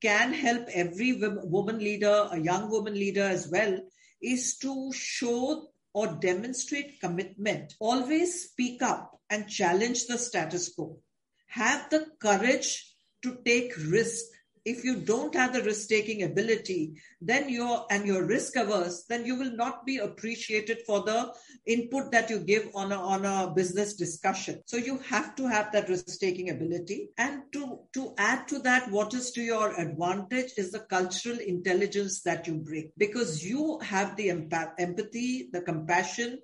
can 0.01 0.33
help 0.33 0.69
every 0.73 1.13
woman 1.45 1.79
leader, 1.79 2.29
a 2.31 2.39
young 2.39 2.71
woman 2.71 2.95
leader 2.95 3.23
as 3.23 3.49
well, 3.49 3.79
is 4.23 4.57
to 4.59 4.93
show 4.93 5.69
or 5.93 6.19
demonstrate 6.21 7.01
commitment. 7.01 7.75
Always 7.79 8.51
speak 8.51 8.83
up 8.83 9.21
and 9.31 9.49
challenge 9.49 10.07
the 10.07 10.19
status 10.19 10.75
quo. 10.75 10.99
Have 11.47 11.89
the 11.91 12.07
courage 12.19 12.95
to 13.23 13.39
take 13.45 13.77
risk 13.77 14.25
if 14.65 14.85
you 14.85 14.97
don't 14.97 15.35
have 15.35 15.53
the 15.53 15.63
risk 15.63 15.89
taking 15.89 16.23
ability 16.23 16.95
then 17.21 17.49
you're 17.49 17.87
and 17.91 18.07
you're 18.07 18.27
risk 18.27 18.57
averse 18.57 19.05
then 19.09 19.25
you 19.25 19.37
will 19.37 19.55
not 19.57 19.85
be 19.87 19.99
appreciated 19.99 20.79
for 20.87 21.03
the 21.03 21.33
input 21.67 22.11
that 22.13 22.31
you 22.31 22.39
give 22.39 22.69
on 22.75 22.93
a, 22.93 22.97
on 22.97 23.25
a 23.25 23.53
business 23.55 23.95
discussion. 23.95 24.63
So 24.67 24.77
you 24.77 24.99
have 24.99 25.35
to 25.37 25.47
have 25.47 25.73
that 25.73 25.89
risk 25.89 26.21
taking 26.21 26.51
ability. 26.51 27.11
And 27.19 27.43
to 27.53 27.81
to 27.95 28.15
add 28.19 28.49
to 28.49 28.59
that 28.61 28.91
what 28.91 29.15
is 29.15 29.31
to 29.33 29.43
your 29.43 29.79
advantage 29.81 30.53
is 30.57 30.73
the 30.73 30.81
cultural 30.81 31.39
intelligence 31.39 32.23
that 32.23 32.47
you 32.47 32.55
bring. 32.55 32.91
Because 32.97 33.45
you 33.45 33.79
have 33.81 34.17
the 34.17 34.31
empathy 34.31 35.49
the 35.53 35.63
compassion 35.63 36.39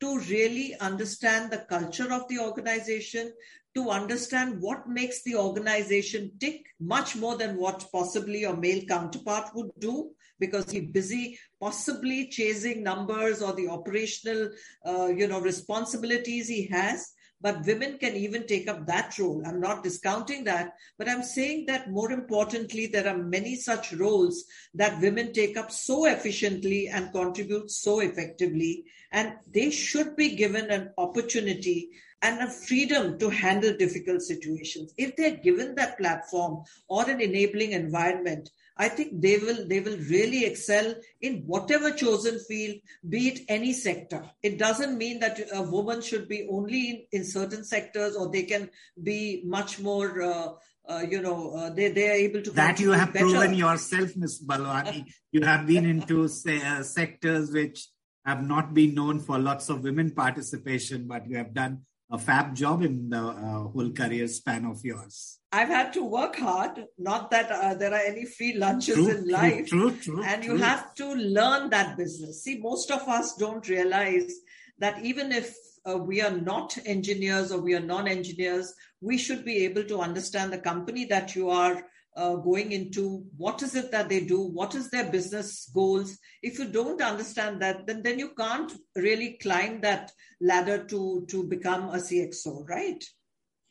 to 0.00 0.18
really 0.20 0.76
understand 0.80 1.50
the 1.50 1.64
culture 1.68 2.12
of 2.12 2.28
the 2.28 2.38
organization, 2.38 3.32
to 3.74 3.90
understand 3.90 4.60
what 4.60 4.88
makes 4.88 5.22
the 5.22 5.36
organization 5.36 6.32
tick 6.40 6.66
much 6.80 7.16
more 7.16 7.36
than 7.36 7.56
what 7.56 7.86
possibly 7.92 8.40
your 8.40 8.56
male 8.56 8.82
counterpart 8.86 9.50
would 9.54 9.70
do 9.78 10.10
because 10.38 10.70
he's 10.70 10.90
busy 10.90 11.38
possibly 11.60 12.28
chasing 12.28 12.82
numbers 12.82 13.40
or 13.42 13.54
the 13.54 13.68
operational 13.68 14.50
uh, 14.86 15.06
you 15.06 15.26
know 15.26 15.40
responsibilities 15.40 16.48
he 16.48 16.66
has 16.66 17.12
but 17.40 17.64
women 17.66 17.98
can 17.98 18.14
even 18.14 18.46
take 18.46 18.68
up 18.68 18.86
that 18.86 19.18
role. 19.18 19.42
I'm 19.46 19.60
not 19.60 19.82
discounting 19.82 20.44
that, 20.44 20.74
but 20.98 21.08
I'm 21.08 21.22
saying 21.22 21.66
that 21.66 21.90
more 21.90 22.10
importantly, 22.10 22.86
there 22.86 23.06
are 23.08 23.18
many 23.18 23.56
such 23.56 23.92
roles 23.92 24.44
that 24.74 25.00
women 25.00 25.32
take 25.32 25.56
up 25.56 25.70
so 25.70 26.06
efficiently 26.06 26.88
and 26.88 27.12
contribute 27.12 27.70
so 27.70 28.00
effectively. 28.00 28.84
And 29.12 29.34
they 29.52 29.70
should 29.70 30.16
be 30.16 30.36
given 30.36 30.70
an 30.70 30.90
opportunity 30.98 31.90
and 32.22 32.40
a 32.40 32.50
freedom 32.50 33.18
to 33.18 33.28
handle 33.28 33.76
difficult 33.76 34.22
situations. 34.22 34.92
If 34.96 35.16
they're 35.16 35.36
given 35.36 35.74
that 35.74 35.98
platform 35.98 36.64
or 36.88 37.08
an 37.08 37.20
enabling 37.20 37.72
environment, 37.72 38.50
I 38.78 38.88
think 38.88 39.20
they 39.22 39.38
will 39.38 39.66
they 39.66 39.80
will 39.80 39.96
really 39.96 40.44
excel 40.44 40.94
in 41.20 41.42
whatever 41.46 41.90
chosen 41.90 42.38
field, 42.38 42.76
be 43.08 43.28
it 43.28 43.40
any 43.48 43.72
sector. 43.72 44.22
It 44.42 44.58
doesn't 44.58 44.98
mean 44.98 45.20
that 45.20 45.40
a 45.52 45.62
woman 45.62 46.02
should 46.02 46.28
be 46.28 46.46
only 46.50 46.90
in, 46.90 47.20
in 47.20 47.24
certain 47.24 47.64
sectors 47.64 48.16
or 48.16 48.30
they 48.30 48.42
can 48.42 48.68
be 49.02 49.42
much 49.46 49.78
more 49.80 50.22
uh, 50.22 50.48
uh, 50.88 51.04
you 51.08 51.20
know, 51.20 51.52
uh, 51.52 51.70
they, 51.70 51.88
they 51.88 52.08
are 52.08 52.12
able 52.12 52.42
to. 52.42 52.50
That 52.52 52.78
you 52.78 52.92
have 52.92 53.12
better. 53.12 53.24
proven 53.24 53.54
yourself, 53.54 54.14
Ms. 54.16 54.44
Balwani. 54.46 55.06
you 55.32 55.42
have 55.42 55.66
been 55.66 55.84
into 55.94 56.28
say, 56.28 56.62
uh, 56.62 56.82
sectors 56.82 57.50
which 57.50 57.88
have 58.24 58.46
not 58.46 58.74
been 58.74 58.94
known 58.94 59.20
for 59.20 59.38
lots 59.38 59.68
of 59.68 59.82
women 59.82 60.12
participation, 60.12 61.06
but 61.08 61.28
you 61.28 61.36
have 61.38 61.52
done 61.54 61.82
a 62.10 62.18
fab 62.18 62.54
job 62.54 62.82
in 62.82 63.10
the 63.10 63.18
uh, 63.18 63.68
whole 63.68 63.90
career 63.90 64.28
span 64.28 64.64
of 64.64 64.84
yours. 64.84 65.38
I've 65.52 65.68
had 65.68 65.92
to 65.94 66.04
work 66.04 66.36
hard. 66.36 66.84
Not 66.98 67.30
that 67.30 67.50
uh, 67.50 67.74
there 67.74 67.92
are 67.92 68.04
any 68.06 68.24
free 68.24 68.54
lunches 68.54 68.94
true, 68.94 69.08
in 69.08 69.28
life. 69.28 69.66
True, 69.68 69.92
true, 69.96 70.22
and 70.22 70.42
true. 70.42 70.54
you 70.54 70.62
have 70.62 70.94
to 70.94 71.14
learn 71.14 71.70
that 71.70 71.96
business. 71.96 72.44
See, 72.44 72.58
most 72.58 72.90
of 72.90 73.08
us 73.08 73.34
don't 73.36 73.68
realize 73.68 74.32
that 74.78 75.04
even 75.04 75.32
if 75.32 75.56
uh, 75.88 75.96
we 75.96 76.20
are 76.20 76.36
not 76.36 76.76
engineers 76.84 77.52
or 77.52 77.60
we 77.60 77.74
are 77.74 77.80
non-engineers, 77.80 78.74
we 79.00 79.16
should 79.16 79.44
be 79.44 79.64
able 79.64 79.84
to 79.84 80.00
understand 80.00 80.52
the 80.52 80.58
company 80.58 81.04
that 81.06 81.34
you 81.34 81.50
are 81.50 81.84
uh, 82.16 82.36
going 82.36 82.72
into 82.72 83.24
what 83.36 83.62
is 83.62 83.74
it 83.74 83.90
that 83.92 84.08
they 84.08 84.20
do 84.20 84.40
what 84.40 84.74
is 84.74 84.90
their 84.90 85.04
business 85.04 85.70
goals. 85.74 86.18
If 86.42 86.58
you 86.58 86.66
don't 86.68 87.02
understand 87.02 87.60
that 87.60 87.86
then 87.86 88.02
then 88.02 88.18
you 88.18 88.30
can't 88.30 88.72
really 88.94 89.38
climb 89.42 89.80
that 89.82 90.12
ladder 90.40 90.84
to 90.84 91.26
to 91.28 91.44
become 91.44 91.90
a 91.90 91.98
cxo 91.98 92.68
right? 92.68 93.04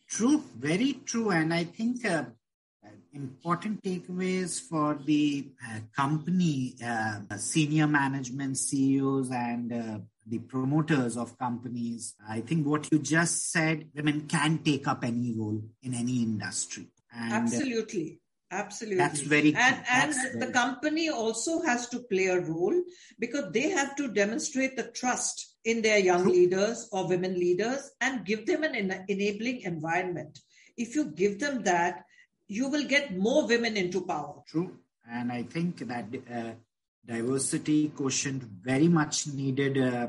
True 0.07 0.43
very 0.57 0.93
true. 1.05 1.31
And 1.31 1.53
i 1.53 1.63
think 1.63 2.05
uh, 2.05 2.25
important 3.13 3.81
takeaways 3.81 4.59
for 4.61 4.99
the 5.05 5.49
uh, 5.67 5.79
company 5.95 6.75
uh, 6.85 7.19
senior 7.37 7.87
management 7.87 8.57
ceos 8.57 9.31
and 9.31 9.73
uh, 9.73 9.97
the 10.27 10.39
promoters 10.39 11.15
of 11.17 11.37
companies 11.37 12.13
i 12.27 12.41
think 12.41 12.65
what 12.67 12.91
you 12.91 12.99
just 12.99 13.51
said 13.51 13.87
women 13.95 14.21
can 14.27 14.57
take 14.59 14.87
up 14.87 15.03
any 15.03 15.33
role 15.33 15.61
in 15.81 15.93
any 15.93 16.21
industry. 16.23 16.87
And, 17.17 17.33
absolutely 17.33 18.19
Absolutely. 18.51 18.97
That's 18.97 19.21
very 19.21 19.55
And, 19.55 19.83
and 19.91 20.13
very 20.13 20.39
the 20.39 20.51
company 20.51 21.09
also 21.09 21.61
has 21.63 21.89
to 21.89 21.99
play 21.99 22.27
a 22.27 22.39
role 22.39 22.79
because 23.19 23.51
they 23.51 23.69
have 23.69 23.95
to 23.95 24.07
demonstrate 24.07 24.77
the 24.77 24.91
trust 24.91 25.57
in 25.65 25.81
their 25.81 25.97
young 25.97 26.23
True. 26.23 26.31
leaders 26.31 26.87
or 26.91 27.07
women 27.07 27.33
leaders 27.33 27.91
and 28.01 28.25
give 28.25 28.45
them 28.45 28.63
an 28.63 28.75
en- 28.75 29.05
enabling 29.07 29.61
environment. 29.61 30.39
If 30.77 30.95
you 30.95 31.05
give 31.05 31.39
them 31.39 31.63
that, 31.63 32.03
you 32.47 32.69
will 32.69 32.85
get 32.85 33.17
more 33.17 33.47
women 33.47 33.75
into 33.77 34.05
power. 34.05 34.43
True. 34.47 34.77
And 35.09 35.31
I 35.31 35.43
think 35.43 35.79
that 35.79 36.05
uh, 36.31 36.51
diversity 37.05 37.89
quotient 37.89 38.43
very 38.43 38.87
much 38.87 39.27
needed 39.27 39.77
uh, 39.77 40.07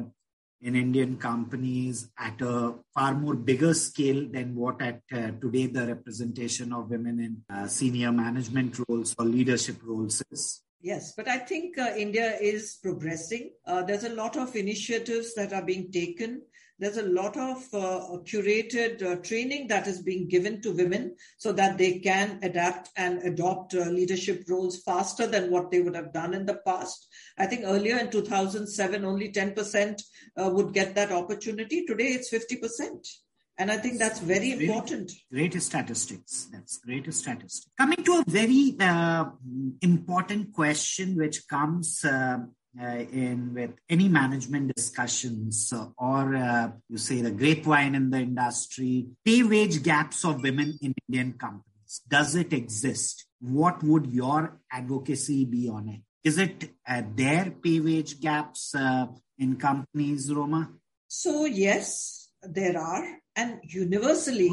in 0.62 0.74
Indian 0.74 1.16
companies 1.16 2.08
at 2.18 2.40
a 2.40 2.74
far 2.94 3.14
more 3.14 3.34
bigger 3.34 3.74
scale 3.74 4.26
than 4.30 4.54
what 4.54 4.80
at 4.80 5.00
uh, 5.12 5.30
today 5.40 5.66
the 5.66 5.86
representation 5.86 6.72
of 6.72 6.90
women 6.90 7.20
in 7.20 7.42
uh, 7.54 7.66
senior 7.66 8.12
management 8.12 8.78
roles 8.88 9.14
or 9.18 9.26
leadership 9.26 9.76
roles 9.84 10.22
is. 10.30 10.62
Yes, 10.80 11.14
but 11.16 11.28
I 11.28 11.38
think 11.38 11.78
uh, 11.78 11.94
India 11.96 12.36
is 12.40 12.78
progressing. 12.82 13.50
Uh, 13.66 13.82
there's 13.82 14.04
a 14.04 14.14
lot 14.14 14.36
of 14.36 14.54
initiatives 14.54 15.34
that 15.34 15.52
are 15.52 15.62
being 15.62 15.90
taken 15.90 16.42
there's 16.78 16.98
a 16.98 17.02
lot 17.02 17.36
of 17.36 17.56
uh, 17.72 18.18
curated 18.24 19.02
uh, 19.02 19.16
training 19.16 19.68
that 19.68 19.86
is 19.86 20.02
being 20.02 20.28
given 20.28 20.60
to 20.60 20.72
women 20.72 21.16
so 21.38 21.52
that 21.52 21.78
they 21.78 21.98
can 21.98 22.38
adapt 22.42 22.90
and 22.96 23.22
adopt 23.22 23.74
uh, 23.74 23.84
leadership 23.84 24.44
roles 24.48 24.82
faster 24.82 25.26
than 25.26 25.50
what 25.50 25.70
they 25.70 25.80
would 25.80 25.94
have 25.94 26.12
done 26.12 26.34
in 26.34 26.44
the 26.44 26.60
past. 26.66 27.06
I 27.38 27.46
think 27.46 27.62
earlier 27.64 27.98
in 27.98 28.10
2007, 28.10 29.04
only 29.04 29.32
10% 29.32 30.02
uh, 30.36 30.50
would 30.50 30.74
get 30.74 30.94
that 30.94 31.12
opportunity. 31.12 31.86
Today, 31.86 32.08
it's 32.08 32.30
50%. 32.30 33.06
And 33.58 33.70
I 33.70 33.78
think 33.78 33.98
that's 33.98 34.20
very 34.20 34.54
great, 34.54 34.68
important. 34.68 35.12
Great 35.32 35.60
statistics. 35.62 36.48
That's 36.52 36.76
great 36.76 37.12
statistics. 37.12 37.66
Coming 37.78 38.04
to 38.04 38.18
a 38.20 38.24
very 38.26 38.76
uh, 38.78 39.24
important 39.80 40.52
question, 40.52 41.16
which 41.16 41.48
comes 41.48 42.04
uh, 42.04 42.38
in 42.80 43.54
with 43.54 43.72
any 43.88 44.08
management 44.08 44.74
discussions 44.74 45.72
uh, 45.72 45.86
or 45.96 46.36
uh, 46.36 46.70
you 46.88 46.98
say 46.98 47.22
the 47.22 47.30
grapevine 47.30 47.94
in 47.94 48.10
the 48.10 48.18
industry, 48.18 49.06
pay 49.24 49.42
wage 49.42 49.82
gaps 49.82 50.24
of 50.24 50.42
women 50.42 50.78
in 50.82 50.94
Indian 51.08 51.32
companies. 51.32 52.02
Does 52.08 52.34
it 52.34 52.52
exist? 52.52 53.26
What 53.40 53.82
would 53.82 54.06
your 54.06 54.60
advocacy 54.70 55.44
be 55.44 55.68
on 55.68 55.88
it? 55.88 56.00
Is 56.24 56.38
it 56.38 56.70
uh, 56.88 57.02
there 57.14 57.52
pay 57.62 57.80
wage 57.80 58.20
gaps 58.20 58.74
uh, 58.74 59.06
in 59.38 59.56
companies, 59.56 60.32
Roma? 60.32 60.70
So, 61.06 61.44
yes, 61.44 62.30
there 62.42 62.78
are. 62.78 63.06
And 63.36 63.60
universally, 63.62 64.50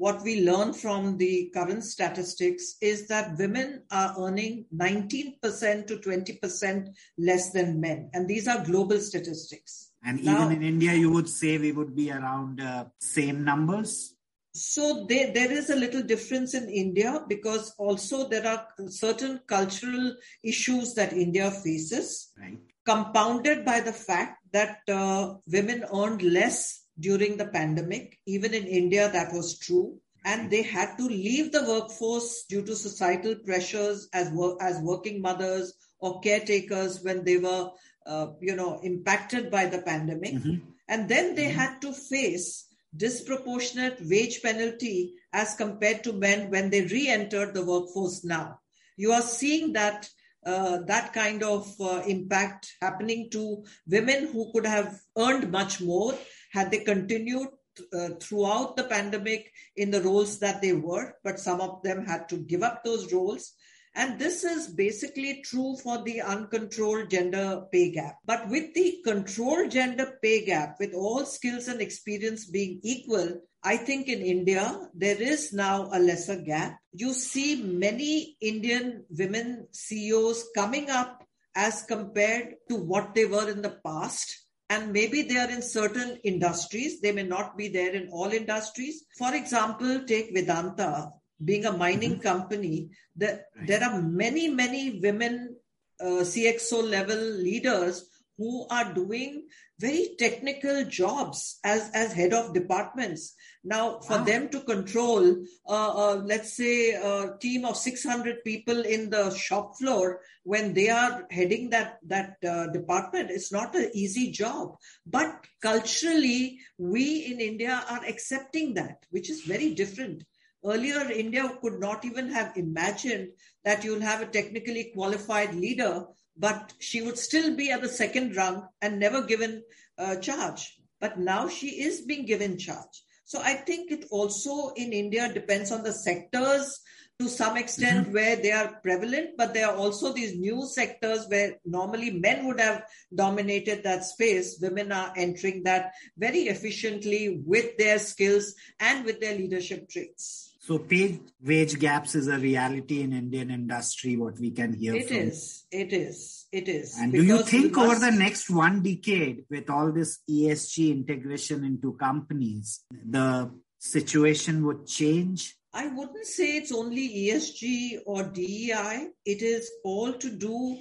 what 0.00 0.22
we 0.22 0.40
learn 0.46 0.72
from 0.72 1.18
the 1.18 1.50
current 1.52 1.84
statistics 1.84 2.76
is 2.80 3.06
that 3.08 3.36
women 3.36 3.82
are 3.90 4.14
earning 4.18 4.64
19% 4.74 5.86
to 5.88 5.96
20% 5.98 6.88
less 7.18 7.50
than 7.50 7.82
men. 7.82 8.08
And 8.14 8.26
these 8.26 8.48
are 8.48 8.64
global 8.64 8.98
statistics. 8.98 9.92
And 10.02 10.24
now, 10.24 10.46
even 10.46 10.56
in 10.56 10.62
India, 10.62 10.94
you 10.94 11.10
would 11.10 11.28
say 11.28 11.58
we 11.58 11.72
would 11.72 11.94
be 11.94 12.10
around 12.10 12.62
uh, 12.62 12.86
same 12.98 13.44
numbers? 13.44 14.14
So 14.54 15.04
there, 15.06 15.34
there 15.34 15.52
is 15.52 15.68
a 15.68 15.76
little 15.76 16.02
difference 16.02 16.54
in 16.54 16.70
India 16.70 17.22
because 17.28 17.74
also 17.76 18.26
there 18.26 18.46
are 18.46 18.68
certain 18.88 19.40
cultural 19.46 20.16
issues 20.42 20.94
that 20.94 21.12
India 21.12 21.50
faces, 21.50 22.32
right. 22.40 22.56
compounded 22.86 23.66
by 23.66 23.80
the 23.80 23.92
fact 23.92 24.38
that 24.54 24.78
uh, 24.88 25.34
women 25.46 25.84
earned 25.94 26.22
less 26.22 26.79
during 27.00 27.36
the 27.36 27.46
pandemic. 27.46 28.18
Even 28.26 28.54
in 28.54 28.66
India, 28.66 29.10
that 29.10 29.32
was 29.32 29.58
true. 29.58 29.98
And 30.24 30.50
they 30.50 30.62
had 30.62 30.96
to 30.98 31.04
leave 31.04 31.50
the 31.50 31.64
workforce 31.64 32.44
due 32.48 32.62
to 32.62 32.76
societal 32.76 33.36
pressures 33.36 34.08
as, 34.12 34.30
work, 34.30 34.58
as 34.60 34.78
working 34.80 35.22
mothers 35.22 35.72
or 35.98 36.20
caretakers 36.20 37.02
when 37.02 37.24
they 37.24 37.38
were, 37.38 37.70
uh, 38.06 38.28
you 38.40 38.54
know, 38.54 38.80
impacted 38.82 39.50
by 39.50 39.66
the 39.66 39.80
pandemic. 39.80 40.34
Mm-hmm. 40.34 40.66
And 40.88 41.08
then 41.08 41.34
they 41.34 41.46
mm-hmm. 41.46 41.58
had 41.58 41.80
to 41.82 41.92
face 41.92 42.66
disproportionate 42.94 43.98
wage 44.02 44.42
penalty 44.42 45.14
as 45.32 45.54
compared 45.54 46.04
to 46.04 46.12
men 46.12 46.50
when 46.50 46.70
they 46.70 46.82
re-entered 46.82 47.54
the 47.54 47.64
workforce 47.64 48.24
now. 48.24 48.58
You 48.96 49.12
are 49.12 49.22
seeing 49.22 49.72
that 49.74 50.08
uh, 50.44 50.78
that 50.86 51.12
kind 51.12 51.42
of 51.42 51.70
uh, 51.80 52.02
impact 52.06 52.72
happening 52.80 53.28
to 53.30 53.62
women 53.86 54.28
who 54.28 54.50
could 54.52 54.64
have 54.64 54.98
earned 55.18 55.50
much 55.50 55.82
more 55.82 56.14
had 56.50 56.70
they 56.70 56.80
continued 56.84 57.48
uh, 57.92 58.10
throughout 58.20 58.76
the 58.76 58.84
pandemic 58.84 59.52
in 59.76 59.90
the 59.90 60.02
roles 60.02 60.38
that 60.40 60.60
they 60.60 60.72
were, 60.72 61.14
but 61.24 61.40
some 61.40 61.60
of 61.60 61.82
them 61.82 62.04
had 62.04 62.28
to 62.28 62.36
give 62.36 62.62
up 62.62 62.84
those 62.84 63.12
roles. 63.12 63.54
And 63.94 64.18
this 64.20 64.44
is 64.44 64.68
basically 64.68 65.42
true 65.42 65.76
for 65.82 66.02
the 66.02 66.20
uncontrolled 66.20 67.10
gender 67.10 67.62
pay 67.72 67.90
gap. 67.90 68.18
But 68.24 68.48
with 68.48 68.72
the 68.74 69.00
controlled 69.04 69.72
gender 69.72 70.18
pay 70.22 70.44
gap, 70.44 70.76
with 70.78 70.94
all 70.94 71.24
skills 71.24 71.66
and 71.66 71.80
experience 71.80 72.46
being 72.46 72.80
equal, 72.84 73.40
I 73.64 73.76
think 73.76 74.08
in 74.08 74.20
India, 74.20 74.88
there 74.94 75.20
is 75.20 75.52
now 75.52 75.90
a 75.92 75.98
lesser 75.98 76.40
gap. 76.40 76.78
You 76.92 77.12
see 77.12 77.62
many 77.62 78.36
Indian 78.40 79.04
women 79.10 79.66
CEOs 79.72 80.50
coming 80.54 80.88
up 80.88 81.26
as 81.54 81.82
compared 81.82 82.54
to 82.68 82.76
what 82.76 83.14
they 83.14 83.26
were 83.26 83.50
in 83.50 83.60
the 83.60 83.78
past. 83.84 84.46
And 84.70 84.92
maybe 84.92 85.22
they 85.22 85.36
are 85.36 85.50
in 85.50 85.62
certain 85.62 86.18
industries. 86.22 87.00
They 87.00 87.10
may 87.12 87.24
not 87.24 87.58
be 87.58 87.68
there 87.68 87.92
in 87.92 88.08
all 88.10 88.30
industries. 88.30 89.04
For 89.18 89.34
example, 89.34 90.04
take 90.06 90.32
Vedanta, 90.32 91.10
being 91.44 91.66
a 91.66 91.76
mining 91.76 92.12
mm-hmm. 92.12 92.22
company. 92.22 92.90
The, 93.16 93.42
there 93.66 93.82
are 93.82 94.00
many, 94.00 94.48
many 94.48 95.00
women 95.00 95.56
uh, 96.00 96.22
CXO 96.22 96.88
level 96.88 97.18
leaders 97.18 98.06
who 98.40 98.66
are 98.70 98.94
doing 98.94 99.42
very 99.78 100.14
technical 100.18 100.82
jobs 100.86 101.58
as, 101.62 101.90
as 101.92 102.14
head 102.14 102.32
of 102.32 102.54
departments. 102.54 103.34
Now, 103.62 104.00
for 104.00 104.16
wow. 104.16 104.24
them 104.24 104.48
to 104.48 104.60
control, 104.60 105.44
uh, 105.68 106.12
uh, 106.12 106.14
let's 106.24 106.56
say, 106.56 106.92
a 106.92 107.36
team 107.38 107.66
of 107.66 107.76
600 107.76 108.42
people 108.42 108.80
in 108.80 109.10
the 109.10 109.30
shop 109.34 109.76
floor 109.76 110.20
when 110.44 110.72
they 110.72 110.88
are 110.88 111.26
heading 111.30 111.68
that, 111.70 111.98
that 112.06 112.36
uh, 112.42 112.68
department, 112.68 113.30
it's 113.30 113.52
not 113.52 113.74
an 113.74 113.90
easy 113.92 114.32
job. 114.32 114.76
But 115.04 115.44
culturally, 115.60 116.60
we 116.78 117.26
in 117.26 117.40
India 117.40 117.84
are 117.90 118.04
accepting 118.06 118.72
that, 118.74 119.04
which 119.10 119.28
is 119.28 119.42
very 119.42 119.74
different. 119.74 120.24
Earlier, 120.64 121.10
India 121.10 121.50
could 121.60 121.80
not 121.80 122.04
even 122.04 122.30
have 122.30 122.56
imagined 122.56 123.28
that 123.64 123.82
you'll 123.82 124.00
have 124.00 124.20
a 124.20 124.26
technically 124.26 124.92
qualified 124.94 125.54
leader 125.54 126.06
but 126.40 126.72
she 126.78 127.02
would 127.02 127.18
still 127.18 127.54
be 127.54 127.70
at 127.70 127.82
the 127.82 127.88
second 127.88 128.34
rung 128.34 128.66
and 128.80 128.98
never 128.98 129.22
given 129.22 129.62
uh, 129.98 130.16
charge. 130.16 130.78
But 130.98 131.18
now 131.18 131.48
she 131.48 131.82
is 131.82 132.00
being 132.00 132.24
given 132.24 132.58
charge. 132.58 133.04
So 133.24 133.40
I 133.40 133.54
think 133.54 133.92
it 133.92 134.06
also 134.10 134.72
in 134.74 134.92
India 134.92 135.32
depends 135.32 135.70
on 135.70 135.82
the 135.82 135.92
sectors 135.92 136.80
to 137.20 137.28
some 137.28 137.58
extent 137.58 138.04
mm-hmm. 138.04 138.14
where 138.14 138.36
they 138.36 138.50
are 138.50 138.80
prevalent, 138.82 139.36
but 139.36 139.52
there 139.52 139.68
are 139.68 139.76
also 139.76 140.14
these 140.14 140.38
new 140.38 140.66
sectors 140.66 141.26
where 141.28 141.58
normally 141.66 142.10
men 142.10 142.46
would 142.46 142.58
have 142.58 142.84
dominated 143.14 143.82
that 143.84 144.04
space. 144.04 144.58
Women 144.60 144.90
are 144.90 145.12
entering 145.16 145.62
that 145.64 145.92
very 146.16 146.44
efficiently 146.44 147.42
with 147.44 147.76
their 147.76 147.98
skills 147.98 148.54
and 148.80 149.04
with 149.04 149.20
their 149.20 149.36
leadership 149.36 149.90
traits. 149.90 150.49
So 150.62 150.78
pay 150.78 151.18
wage 151.42 151.78
gaps 151.78 152.14
is 152.14 152.28
a 152.28 152.36
reality 152.36 153.00
in 153.00 153.14
Indian 153.14 153.50
industry, 153.50 154.18
what 154.18 154.38
we 154.38 154.50
can 154.50 154.74
hear 154.74 154.94
It 154.94 155.08
from. 155.08 155.16
is. 155.16 155.64
It 155.72 155.92
is. 155.94 156.46
It 156.52 156.68
is. 156.68 156.98
And 156.98 157.12
do 157.12 157.22
you 157.22 157.42
think 157.42 157.76
must... 157.76 157.90
over 157.90 158.10
the 158.10 158.14
next 158.14 158.50
one 158.50 158.82
decade, 158.82 159.46
with 159.48 159.70
all 159.70 159.90
this 159.90 160.18
ESG 160.28 160.90
integration 160.90 161.64
into 161.64 161.94
companies, 161.94 162.84
the 163.08 163.50
situation 163.78 164.66
would 164.66 164.86
change? 164.86 165.56
I 165.72 165.86
wouldn't 165.86 166.26
say 166.26 166.58
it's 166.58 166.72
only 166.72 167.08
ESG 167.08 168.00
or 168.04 168.24
DEI. 168.24 169.08
It 169.24 169.40
is 169.40 169.70
all 169.82 170.12
to 170.12 170.28
do 170.28 170.78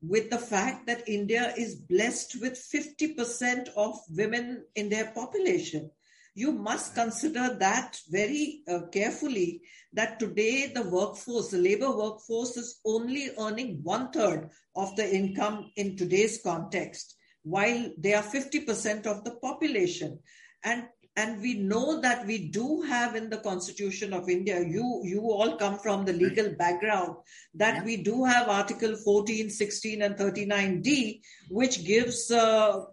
with 0.00 0.30
the 0.30 0.38
fact 0.38 0.86
that 0.86 1.06
India 1.06 1.52
is 1.58 1.74
blessed 1.74 2.40
with 2.40 2.54
50% 2.54 3.68
of 3.76 3.98
women 4.08 4.64
in 4.74 4.88
their 4.88 5.10
population 5.10 5.90
you 6.38 6.52
must 6.52 6.94
consider 6.94 7.56
that 7.58 7.98
very 8.10 8.62
uh, 8.68 8.82
carefully 8.92 9.60
that 9.92 10.20
today 10.20 10.70
the 10.72 10.84
workforce, 10.84 11.48
the 11.48 11.58
labor 11.58 11.90
workforce 11.90 12.56
is 12.56 12.78
only 12.84 13.30
earning 13.40 13.80
one 13.82 14.12
third 14.12 14.48
of 14.76 14.94
the 14.94 15.16
income 15.20 15.72
in 15.74 15.96
today's 15.96 16.40
context, 16.44 17.16
while 17.42 17.90
they 17.98 18.14
are 18.14 18.22
50% 18.22 19.06
of 19.06 19.24
the 19.24 19.32
population. 19.42 20.20
And 20.62 20.84
and 21.20 21.40
we 21.42 21.54
know 21.54 22.00
that 22.00 22.26
we 22.26 22.38
do 22.56 22.82
have 22.82 23.16
in 23.20 23.28
the 23.30 23.42
constitution 23.48 24.12
of 24.18 24.28
india 24.36 24.58
you 24.76 24.86
you 25.12 25.20
all 25.36 25.56
come 25.62 25.78
from 25.84 26.04
the 26.04 26.12
legal 26.24 26.50
background 26.62 27.16
that 27.62 27.76
yeah. 27.76 27.84
we 27.84 27.96
do 28.10 28.24
have 28.24 28.48
article 28.48 28.94
14 29.04 29.50
16 29.50 30.02
and 30.02 30.16
39d 30.16 31.20
which 31.50 31.84
gives 31.84 32.30
uh, 32.30 32.84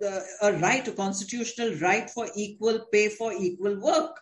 a 0.41 0.53
right 0.53 0.87
a 0.87 0.91
constitutional 0.91 1.75
right 1.75 2.09
for 2.09 2.27
equal 2.35 2.79
pay 2.91 3.09
for 3.09 3.33
equal 3.33 3.79
work. 3.79 4.19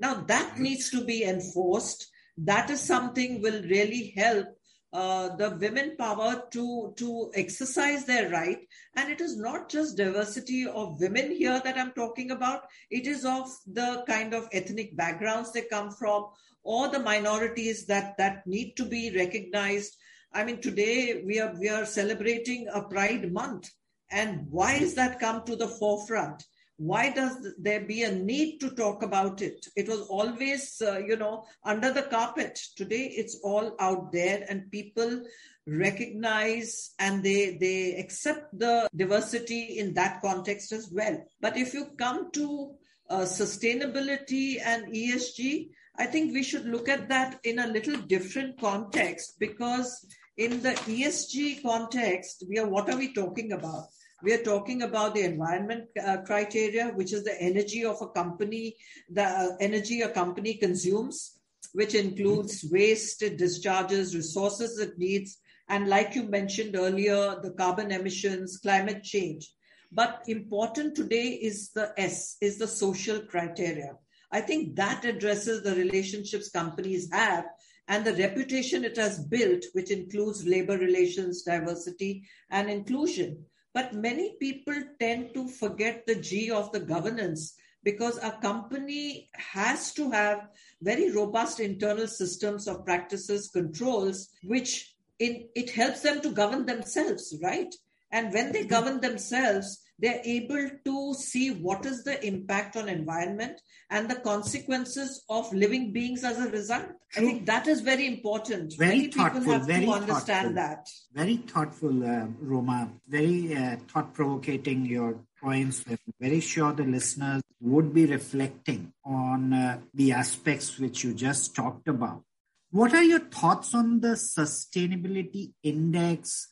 Now 0.00 0.14
that 0.26 0.58
needs 0.58 0.90
to 0.90 1.04
be 1.04 1.24
enforced. 1.24 2.10
That 2.38 2.68
is 2.70 2.80
something 2.80 3.40
will 3.40 3.62
really 3.62 4.12
help 4.16 4.48
uh, 4.92 5.34
the 5.36 5.50
women 5.56 5.96
power 5.96 6.42
to 6.52 6.94
to 6.96 7.30
exercise 7.34 8.04
their 8.04 8.30
right. 8.30 8.58
And 8.94 9.10
it 9.10 9.20
is 9.20 9.36
not 9.36 9.68
just 9.68 9.96
diversity 9.96 10.66
of 10.66 11.00
women 11.00 11.30
here 11.30 11.60
that 11.64 11.78
i'm 11.78 11.92
talking 11.92 12.30
about. 12.30 12.62
It 12.90 13.06
is 13.06 13.24
of 13.24 13.50
the 13.66 14.04
kind 14.06 14.34
of 14.34 14.48
ethnic 14.52 14.96
backgrounds 14.96 15.52
they 15.52 15.62
come 15.62 15.90
from 15.90 16.26
or 16.62 16.88
the 16.88 17.00
minorities 17.00 17.86
that 17.86 18.16
that 18.18 18.46
need 18.46 18.74
to 18.76 18.84
be 18.84 19.14
recognized. 19.14 19.96
I 20.32 20.44
mean 20.44 20.60
today 20.60 21.22
we 21.24 21.40
are 21.40 21.54
we 21.58 21.68
are 21.68 21.84
celebrating 21.84 22.68
a 22.72 22.82
pride 22.82 23.32
month. 23.32 23.70
And 24.10 24.46
why 24.50 24.74
is 24.74 24.94
that 24.94 25.18
come 25.18 25.44
to 25.44 25.56
the 25.56 25.68
forefront 25.68 26.44
why 26.78 27.10
does 27.10 27.54
there 27.58 27.80
be 27.80 28.02
a 28.02 28.12
need 28.12 28.58
to 28.60 28.70
talk 28.70 29.02
about 29.02 29.40
it? 29.40 29.66
It 29.76 29.88
was 29.88 30.00
always 30.08 30.82
uh, 30.82 30.98
you 30.98 31.16
know 31.16 31.44
under 31.64 31.92
the 31.92 32.02
carpet. 32.02 32.58
Today 32.76 33.12
it's 33.16 33.40
all 33.42 33.74
out 33.80 34.12
there 34.12 34.44
and 34.48 34.70
people 34.70 35.22
recognize 35.66 36.94
and 36.98 37.22
they 37.22 37.56
they 37.58 37.96
accept 37.96 38.58
the 38.58 38.88
diversity 38.94 39.78
in 39.78 39.94
that 39.94 40.20
context 40.20 40.72
as 40.72 40.90
well. 40.92 41.18
But 41.40 41.56
if 41.56 41.74
you 41.74 41.86
come 41.96 42.30
to 42.32 42.76
uh, 43.08 43.20
sustainability 43.20 44.60
and 44.64 44.92
esg 44.92 45.68
i 45.98 46.06
think 46.06 46.32
we 46.32 46.42
should 46.42 46.64
look 46.66 46.88
at 46.88 47.08
that 47.08 47.38
in 47.44 47.60
a 47.60 47.66
little 47.68 47.96
different 47.98 48.60
context 48.60 49.36
because 49.38 50.04
in 50.36 50.60
the 50.62 50.72
esg 50.96 51.62
context 51.62 52.42
we 52.48 52.58
are 52.58 52.68
what 52.68 52.90
are 52.90 52.96
we 52.96 53.12
talking 53.14 53.52
about 53.52 53.84
we 54.22 54.32
are 54.32 54.42
talking 54.42 54.82
about 54.82 55.14
the 55.14 55.22
environment 55.22 55.84
uh, 56.04 56.18
criteria, 56.18 56.88
which 56.88 57.12
is 57.12 57.24
the 57.24 57.40
energy 57.40 57.84
of 57.84 58.00
a 58.00 58.08
company, 58.08 58.76
the 59.10 59.24
uh, 59.24 59.48
energy 59.60 60.00
a 60.02 60.08
company 60.08 60.54
consumes, 60.54 61.38
which 61.72 61.94
includes 61.94 62.64
waste, 62.70 63.22
discharges, 63.36 64.14
resources 64.14 64.78
it 64.78 64.98
needs, 64.98 65.38
and 65.68 65.88
like 65.88 66.14
you 66.14 66.22
mentioned 66.22 66.76
earlier, 66.76 67.36
the 67.42 67.50
carbon 67.58 67.90
emissions, 67.90 68.58
climate 68.58 69.02
change. 69.02 69.52
But 69.92 70.22
important 70.28 70.94
today 70.94 71.28
is 71.28 71.70
the 71.70 71.92
S, 71.98 72.36
is 72.40 72.58
the 72.58 72.68
social 72.68 73.20
criteria. 73.20 73.92
I 74.32 74.40
think 74.40 74.76
that 74.76 75.04
addresses 75.04 75.62
the 75.62 75.74
relationships 75.74 76.50
companies 76.50 77.08
have 77.12 77.44
and 77.88 78.04
the 78.04 78.14
reputation 78.14 78.84
it 78.84 78.96
has 78.96 79.24
built, 79.24 79.64
which 79.72 79.90
includes 79.90 80.46
labor 80.46 80.76
relations, 80.76 81.42
diversity, 81.42 82.24
and 82.50 82.68
inclusion. 82.68 83.44
But 83.76 83.92
many 83.92 84.36
people 84.40 84.72
tend 84.98 85.34
to 85.34 85.48
forget 85.48 86.06
the 86.06 86.14
G 86.14 86.50
of 86.50 86.72
the 86.72 86.80
governance 86.80 87.52
because 87.84 88.16
a 88.22 88.38
company 88.40 89.28
has 89.34 89.92
to 89.96 90.10
have 90.12 90.48
very 90.80 91.10
robust 91.10 91.60
internal 91.60 92.08
systems 92.08 92.68
of 92.68 92.86
practices, 92.86 93.50
controls, 93.52 94.30
which 94.42 94.94
in, 95.18 95.48
it 95.54 95.68
helps 95.68 96.00
them 96.00 96.22
to 96.22 96.30
govern 96.30 96.64
themselves, 96.64 97.36
right? 97.42 97.74
And 98.10 98.32
when 98.32 98.50
they 98.50 98.60
mm-hmm. 98.60 98.68
govern 98.76 99.00
themselves, 99.02 99.82
they're 99.98 100.20
able 100.24 100.68
to 100.84 101.14
see 101.14 101.50
what 101.50 101.86
is 101.86 102.04
the 102.04 102.24
impact 102.24 102.76
on 102.76 102.88
environment 102.88 103.60
and 103.90 104.10
the 104.10 104.16
consequences 104.16 105.24
of 105.28 105.52
living 105.52 105.92
beings 105.92 106.24
as 106.24 106.38
a 106.38 106.50
result. 106.50 106.86
True. 107.10 107.22
I 107.22 107.26
think 107.26 107.46
that 107.46 107.66
is 107.66 107.80
very 107.80 108.06
important. 108.06 108.74
Very 108.76 108.98
Many 108.98 109.08
thoughtful, 109.08 109.40
people 109.40 109.52
have 109.54 109.66
very 109.66 109.86
to 109.86 109.92
understand 109.92 110.54
thoughtful. 110.54 110.54
that. 110.54 110.88
Very 111.14 111.36
thoughtful, 111.36 112.04
uh, 112.04 112.26
Roma. 112.40 112.90
Very 113.08 113.56
uh, 113.56 113.76
thought 113.88 114.12
provoking, 114.12 114.84
your 114.84 115.20
points. 115.40 115.84
I'm 115.88 115.98
very 116.20 116.40
sure 116.40 116.72
the 116.72 116.84
listeners 116.84 117.42
would 117.60 117.94
be 117.94 118.06
reflecting 118.06 118.92
on 119.04 119.52
uh, 119.52 119.78
the 119.94 120.12
aspects 120.12 120.78
which 120.78 121.04
you 121.04 121.14
just 121.14 121.54
talked 121.54 121.88
about. 121.88 122.22
What 122.70 122.92
are 122.92 123.02
your 123.02 123.20
thoughts 123.20 123.74
on 123.74 124.00
the 124.00 124.08
sustainability 124.08 125.52
index 125.62 126.48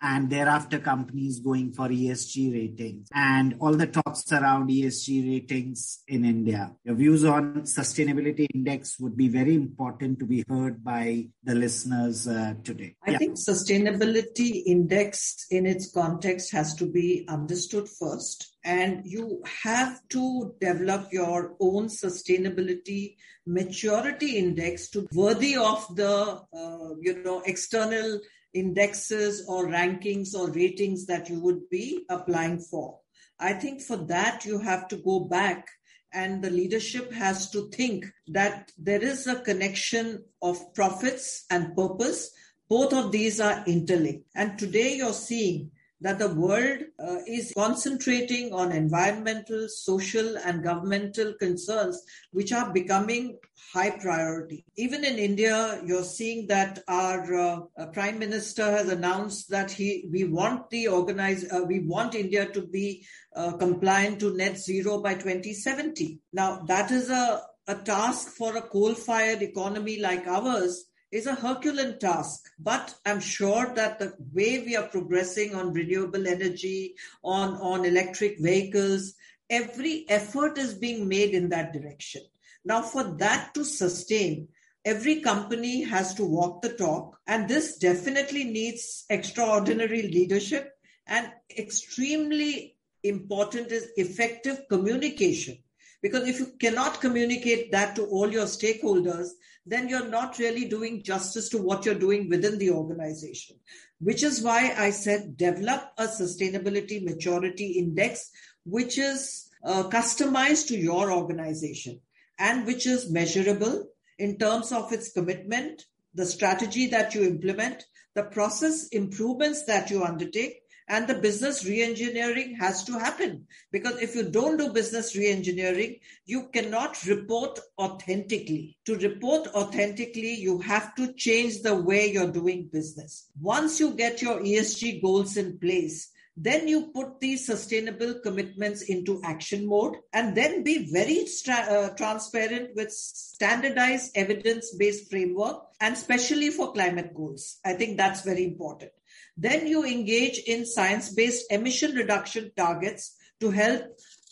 and 0.00 0.30
thereafter 0.30 0.78
companies 0.78 1.40
going 1.40 1.72
for 1.72 1.88
ESG 1.88 2.52
ratings 2.52 3.08
and 3.14 3.56
all 3.60 3.72
the 3.72 3.86
talks 3.86 4.30
around 4.32 4.70
ESG 4.70 5.28
ratings 5.28 6.02
in 6.06 6.24
India. 6.24 6.72
Your 6.84 6.94
views 6.94 7.24
on 7.24 7.62
sustainability 7.62 8.46
index 8.54 8.98
would 9.00 9.16
be 9.16 9.28
very 9.28 9.54
important 9.54 10.18
to 10.20 10.24
be 10.24 10.44
heard 10.48 10.84
by 10.84 11.28
the 11.42 11.54
listeners 11.54 12.28
uh, 12.28 12.54
today. 12.62 12.96
I 13.06 13.12
yeah. 13.12 13.18
think 13.18 13.36
sustainability 13.36 14.62
index 14.66 15.46
in 15.50 15.66
its 15.66 15.90
context 15.90 16.52
has 16.52 16.74
to 16.76 16.86
be 16.86 17.24
understood 17.28 17.88
first 17.88 18.56
and 18.64 19.06
you 19.06 19.42
have 19.62 20.00
to 20.10 20.54
develop 20.60 21.12
your 21.12 21.56
own 21.60 21.86
sustainability 21.86 23.16
maturity 23.46 24.36
index 24.36 24.90
to 24.90 25.08
worthy 25.12 25.56
of 25.56 25.84
the 25.96 26.40
uh, 26.52 26.90
you 27.00 27.22
know 27.22 27.42
external 27.46 28.20
indexes 28.54 29.44
or 29.48 29.66
rankings 29.66 30.34
or 30.34 30.50
ratings 30.50 31.06
that 31.06 31.28
you 31.28 31.40
would 31.40 31.68
be 31.70 32.04
applying 32.08 32.58
for. 32.58 32.98
I 33.38 33.52
think 33.52 33.82
for 33.82 33.96
that, 33.96 34.44
you 34.44 34.58
have 34.58 34.88
to 34.88 34.96
go 34.96 35.20
back 35.20 35.68
and 36.12 36.42
the 36.42 36.50
leadership 36.50 37.12
has 37.12 37.50
to 37.50 37.68
think 37.70 38.06
that 38.28 38.72
there 38.78 39.02
is 39.02 39.26
a 39.26 39.40
connection 39.42 40.24
of 40.42 40.74
profits 40.74 41.44
and 41.50 41.76
purpose. 41.76 42.30
Both 42.68 42.92
of 42.92 43.12
these 43.12 43.40
are 43.40 43.64
interlinked. 43.66 44.26
And 44.34 44.58
today 44.58 44.96
you're 44.96 45.12
seeing 45.12 45.70
that 46.00 46.18
the 46.18 46.32
world 46.34 46.78
uh, 47.02 47.18
is 47.26 47.52
concentrating 47.56 48.52
on 48.52 48.72
environmental, 48.72 49.68
social, 49.68 50.36
and 50.38 50.62
governmental 50.62 51.34
concerns, 51.34 52.00
which 52.30 52.52
are 52.52 52.72
becoming 52.72 53.36
high 53.72 53.90
priority. 53.90 54.64
Even 54.76 55.04
in 55.04 55.16
India, 55.16 55.80
you're 55.84 56.04
seeing 56.04 56.46
that 56.46 56.82
our 56.88 57.34
uh, 57.34 57.60
uh 57.76 57.86
prime 57.86 58.18
minister 58.18 58.70
has 58.70 58.88
announced 58.88 59.50
that 59.50 59.70
he 59.70 60.08
we 60.12 60.24
want 60.24 60.70
the 60.70 60.86
organize 60.88 61.50
uh, 61.52 61.62
we 61.66 61.80
want 61.80 62.14
India 62.14 62.46
to 62.46 62.62
be 62.62 63.04
uh, 63.34 63.52
compliant 63.56 64.20
to 64.20 64.36
net 64.36 64.58
zero 64.58 65.00
by 65.02 65.14
2070. 65.14 66.20
Now 66.32 66.62
that 66.66 66.90
is 66.90 67.10
a 67.10 67.42
a 67.66 67.74
task 67.74 68.28
for 68.30 68.56
a 68.56 68.62
coal-fired 68.62 69.42
economy 69.42 70.00
like 70.00 70.26
ours 70.26 70.86
is 71.10 71.26
a 71.26 71.34
Herculean 71.34 71.98
task. 71.98 72.50
But 72.58 72.94
I'm 73.06 73.20
sure 73.20 73.72
that 73.74 73.98
the 73.98 74.14
way 74.32 74.60
we 74.60 74.76
are 74.76 74.88
progressing 74.88 75.54
on 75.54 75.72
renewable 75.72 76.26
energy, 76.26 76.94
on, 77.22 77.54
on 77.54 77.84
electric 77.84 78.38
vehicles, 78.38 79.14
every 79.48 80.04
effort 80.08 80.58
is 80.58 80.74
being 80.74 81.08
made 81.08 81.30
in 81.30 81.48
that 81.50 81.72
direction. 81.72 82.22
Now, 82.64 82.82
for 82.82 83.04
that 83.18 83.54
to 83.54 83.64
sustain, 83.64 84.48
every 84.84 85.20
company 85.20 85.82
has 85.82 86.14
to 86.14 86.24
walk 86.24 86.62
the 86.62 86.74
talk. 86.74 87.18
And 87.26 87.48
this 87.48 87.78
definitely 87.78 88.44
needs 88.44 89.04
extraordinary 89.08 90.02
leadership 90.02 90.72
and 91.06 91.30
extremely 91.56 92.76
important 93.02 93.72
is 93.72 93.88
effective 93.96 94.62
communication. 94.68 95.58
Because 96.02 96.28
if 96.28 96.38
you 96.38 96.52
cannot 96.60 97.00
communicate 97.00 97.72
that 97.72 97.96
to 97.96 98.04
all 98.04 98.30
your 98.30 98.44
stakeholders, 98.44 99.30
then 99.70 99.88
you're 99.88 100.08
not 100.08 100.38
really 100.38 100.66
doing 100.66 101.02
justice 101.02 101.48
to 101.50 101.58
what 101.58 101.84
you're 101.84 101.94
doing 101.94 102.28
within 102.28 102.58
the 102.58 102.70
organization. 102.70 103.56
Which 104.00 104.22
is 104.22 104.42
why 104.42 104.74
I 104.76 104.90
said 104.90 105.36
develop 105.36 105.82
a 105.98 106.06
sustainability 106.06 107.04
maturity 107.04 107.72
index, 107.72 108.30
which 108.64 108.98
is 108.98 109.48
uh, 109.64 109.84
customized 109.84 110.68
to 110.68 110.76
your 110.76 111.12
organization 111.12 112.00
and 112.38 112.66
which 112.66 112.86
is 112.86 113.10
measurable 113.10 113.86
in 114.18 114.38
terms 114.38 114.72
of 114.72 114.92
its 114.92 115.12
commitment, 115.12 115.84
the 116.14 116.26
strategy 116.26 116.86
that 116.86 117.14
you 117.14 117.22
implement, 117.22 117.84
the 118.14 118.24
process 118.24 118.88
improvements 118.88 119.64
that 119.64 119.90
you 119.90 120.04
undertake, 120.04 120.60
and 120.88 121.06
the 121.06 121.14
business 121.14 121.64
reengineering 121.64 122.58
has 122.58 122.84
to 122.84 122.98
happen. 122.98 123.46
Because 123.70 124.00
if 124.00 124.14
you 124.14 124.30
don't 124.30 124.56
do 124.56 124.72
business 124.72 125.16
reengineering 125.16 126.00
you 126.26 126.48
cannot 126.52 127.04
report 127.06 127.58
authentically. 127.78 128.78
To 128.86 128.96
report 128.96 129.48
authentically 129.54 130.34
you 130.34 130.60
have 130.60 130.94
to 130.96 131.12
change 131.14 131.62
the 131.62 131.74
way 131.74 132.10
you're 132.10 132.32
doing 132.32 132.68
business. 132.72 133.30
Once 133.40 133.80
you 133.80 133.92
get 133.92 134.22
your 134.22 134.40
esg 134.40 135.02
goals 135.02 135.36
in 135.36 135.58
place 135.58 136.12
then 136.40 136.68
you 136.68 136.92
put 136.94 137.18
these 137.18 137.44
sustainable 137.44 138.20
commitments 138.22 138.82
into 138.82 139.20
action 139.24 139.66
mode 139.66 139.96
and 140.12 140.36
then 140.36 140.62
be 140.62 140.88
very 140.92 141.26
uh, 141.48 141.88
transparent 141.90 142.70
with 142.76 142.92
standardized 142.92 144.12
evidence 144.14 144.72
based 144.76 145.10
framework 145.10 145.60
and 145.80 145.94
especially 145.94 146.50
for 146.50 146.72
climate 146.72 147.12
goals. 147.12 147.58
I 147.64 147.72
think 147.72 147.96
that's 147.96 148.22
very 148.22 148.44
important 148.44 148.92
then 149.38 149.68
you 149.68 149.84
engage 149.84 150.38
in 150.40 150.66
science 150.66 151.10
based 151.14 151.50
emission 151.50 151.94
reduction 151.94 152.50
targets 152.56 153.16
to 153.40 153.50
help 153.50 153.82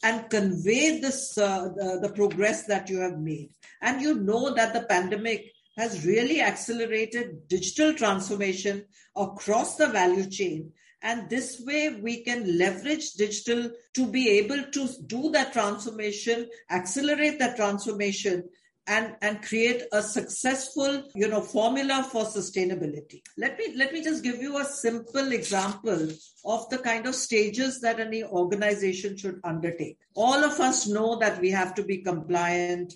and 0.03 0.29
convey 0.29 1.01
this, 1.01 1.39
uh, 1.39 1.69
the, 1.77 2.01
the 2.03 2.13
progress 2.13 2.67
that 2.67 2.91
you 2.91 2.99
have 2.99 3.19
made. 3.19 3.51
And 3.81 4.03
you 4.03 4.15
know 4.15 4.53
that 4.55 4.75
the 4.75 4.83
pandemic 4.83 5.53
has 5.77 6.05
really 6.05 6.41
accelerated 6.43 7.49
digital 7.49 7.95
transformation 7.95 8.85
across 9.15 9.77
the 9.77 9.87
value 9.87 10.29
chain. 10.29 10.73
And 11.03 11.31
this 11.31 11.63
way 11.65 12.01
we 12.01 12.25
can 12.25 12.59
leverage 12.59 13.13
digital 13.13 13.71
to 13.95 14.07
be 14.07 14.29
able 14.39 14.65
to 14.73 14.89
do 15.07 15.31
that 15.31 15.53
transformation, 15.53 16.49
accelerate 16.71 17.39
that 17.39 17.57
transformation 17.57 18.49
and 18.87 19.17
and 19.21 19.43
create 19.43 19.83
a 19.93 20.03
successful 20.03 21.03
you 21.15 21.29
know 21.29 21.41
formula 21.41 22.07
for 22.11 22.25
sustainability. 22.25 23.23
Let 23.37 23.59
me 23.59 23.75
let 23.77 23.93
me 23.93 24.03
just 24.03 24.23
give 24.23 24.41
you 24.41 24.59
a 24.59 24.65
simple 24.65 25.33
example 25.33 26.09
of 26.45 26.69
the 26.71 26.79
kind 26.79 27.07
of 27.07 27.15
stages 27.15 27.81
that 27.81 28.01
any 28.01 28.23
organization 28.23 29.17
should 29.17 29.41
undertake. 29.45 29.99
All 30.15 30.45
of 30.45 30.61
us 30.61 30.87
know 30.87 31.19
that 31.19 31.41
we 31.41 31.51
have 31.51 31.75
to 31.75 31.83
be 31.83 31.99
compliant. 31.99 32.95